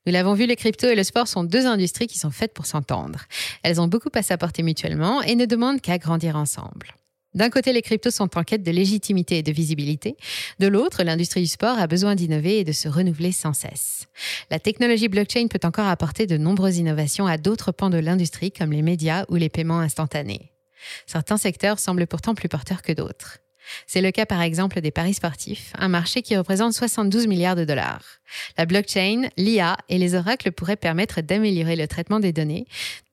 Nous 0.06 0.12
l'avons 0.12 0.34
vu, 0.34 0.46
les 0.46 0.54
crypto 0.54 0.86
et 0.86 0.94
le 0.94 1.02
sport 1.02 1.26
sont 1.26 1.42
deux 1.42 1.66
industries 1.66 2.06
qui 2.06 2.18
sont 2.18 2.30
faites 2.30 2.54
pour 2.54 2.66
s'entendre. 2.66 3.24
Elles 3.64 3.80
ont 3.80 3.88
beaucoup 3.88 4.10
à 4.14 4.22
s'apporter 4.22 4.62
mutuellement 4.62 5.20
et 5.22 5.34
ne 5.34 5.46
demandent 5.46 5.80
qu'à 5.80 5.98
grandir 5.98 6.36
ensemble. 6.36 6.94
D'un 7.34 7.50
côté, 7.50 7.72
les 7.72 7.82
cryptos 7.82 8.12
sont 8.12 8.38
en 8.38 8.44
quête 8.44 8.62
de 8.62 8.70
légitimité 8.70 9.38
et 9.38 9.42
de 9.42 9.52
visibilité. 9.52 10.16
De 10.58 10.68
l'autre, 10.68 11.02
l'industrie 11.02 11.42
du 11.42 11.48
sport 11.48 11.78
a 11.78 11.86
besoin 11.86 12.14
d'innover 12.14 12.60
et 12.60 12.64
de 12.64 12.72
se 12.72 12.88
renouveler 12.88 13.32
sans 13.32 13.52
cesse. 13.52 14.06
La 14.50 14.58
technologie 14.58 15.08
blockchain 15.08 15.48
peut 15.48 15.60
encore 15.64 15.88
apporter 15.88 16.26
de 16.26 16.38
nombreuses 16.38 16.78
innovations 16.78 17.26
à 17.26 17.36
d'autres 17.36 17.72
pans 17.72 17.90
de 17.90 17.98
l'industrie 17.98 18.52
comme 18.52 18.72
les 18.72 18.82
médias 18.82 19.26
ou 19.28 19.34
les 19.34 19.50
paiements 19.50 19.80
instantanés. 19.80 20.52
Certains 21.06 21.36
secteurs 21.36 21.78
semblent 21.78 22.06
pourtant 22.06 22.34
plus 22.34 22.48
porteurs 22.48 22.80
que 22.80 22.92
d'autres. 22.92 23.40
C'est 23.86 24.00
le 24.00 24.10
cas 24.10 24.26
par 24.26 24.42
exemple 24.42 24.80
des 24.80 24.90
paris 24.90 25.14
sportifs, 25.14 25.72
un 25.78 25.88
marché 25.88 26.22
qui 26.22 26.36
représente 26.36 26.72
72 26.72 27.26
milliards 27.26 27.56
de 27.56 27.64
dollars. 27.64 28.02
La 28.58 28.66
blockchain, 28.66 29.28
l'IA 29.36 29.76
et 29.88 29.98
les 29.98 30.14
oracles 30.14 30.52
pourraient 30.52 30.76
permettre 30.76 31.20
d'améliorer 31.20 31.76
le 31.76 31.86
traitement 31.86 32.20
des 32.20 32.32
données, 32.32 32.66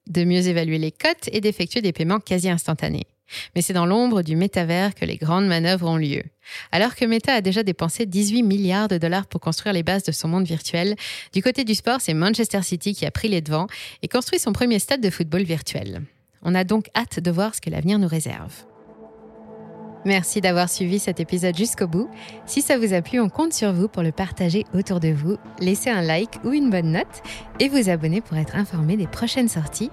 de 0.07 0.23
mieux 0.23 0.47
évaluer 0.47 0.77
les 0.77 0.91
cotes 0.91 1.29
et 1.31 1.41
d'effectuer 1.41 1.81
des 1.81 1.93
paiements 1.93 2.19
quasi 2.19 2.49
instantanés. 2.49 3.07
Mais 3.55 3.61
c'est 3.61 3.73
dans 3.73 3.85
l'ombre 3.85 4.21
du 4.21 4.35
métavers 4.35 4.93
que 4.95 5.05
les 5.05 5.17
grandes 5.17 5.47
manœuvres 5.47 5.87
ont 5.87 5.97
lieu. 5.97 6.23
Alors 6.71 6.95
que 6.95 7.05
Meta 7.05 7.33
a 7.33 7.41
déjà 7.41 7.63
dépensé 7.63 8.05
18 8.05 8.43
milliards 8.43 8.87
de 8.87 8.97
dollars 8.97 9.25
pour 9.27 9.41
construire 9.41 9.73
les 9.73 9.83
bases 9.83 10.03
de 10.03 10.11
son 10.11 10.27
monde 10.27 10.45
virtuel, 10.45 10.95
du 11.33 11.41
côté 11.41 11.63
du 11.63 11.73
sport, 11.73 12.01
c'est 12.01 12.13
Manchester 12.13 12.61
City 12.61 12.93
qui 12.93 13.05
a 13.05 13.11
pris 13.11 13.29
les 13.29 13.41
devants 13.41 13.67
et 14.01 14.07
construit 14.07 14.39
son 14.39 14.53
premier 14.53 14.79
stade 14.79 15.01
de 15.01 15.09
football 15.09 15.43
virtuel. 15.43 16.01
On 16.41 16.53
a 16.53 16.63
donc 16.63 16.89
hâte 16.95 17.19
de 17.19 17.31
voir 17.31 17.55
ce 17.55 17.61
que 17.61 17.69
l'avenir 17.69 17.97
nous 17.97 18.07
réserve. 18.07 18.65
Merci 20.05 20.41
d'avoir 20.41 20.69
suivi 20.69 20.99
cet 20.99 21.19
épisode 21.19 21.55
jusqu'au 21.55 21.87
bout. 21.87 22.09
Si 22.45 22.61
ça 22.61 22.77
vous 22.77 22.93
a 22.93 23.01
plu, 23.01 23.19
on 23.19 23.29
compte 23.29 23.53
sur 23.53 23.71
vous 23.71 23.87
pour 23.87 24.03
le 24.03 24.11
partager 24.11 24.65
autour 24.73 24.99
de 24.99 25.09
vous, 25.09 25.37
laisser 25.59 25.89
un 25.89 26.01
like 26.01 26.39
ou 26.43 26.51
une 26.51 26.69
bonne 26.69 26.91
note 26.91 27.23
et 27.59 27.69
vous 27.69 27.89
abonner 27.89 28.21
pour 28.21 28.37
être 28.37 28.55
informé 28.55 28.97
des 28.97 29.07
prochaines 29.07 29.49
sorties. 29.49 29.91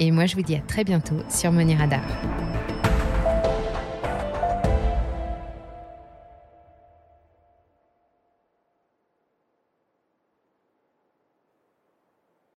Et 0.00 0.10
moi, 0.10 0.26
je 0.26 0.34
vous 0.34 0.42
dis 0.42 0.56
à 0.56 0.60
très 0.60 0.84
bientôt 0.84 1.16
sur 1.28 1.52
Money 1.52 1.76
Radar. 1.76 2.02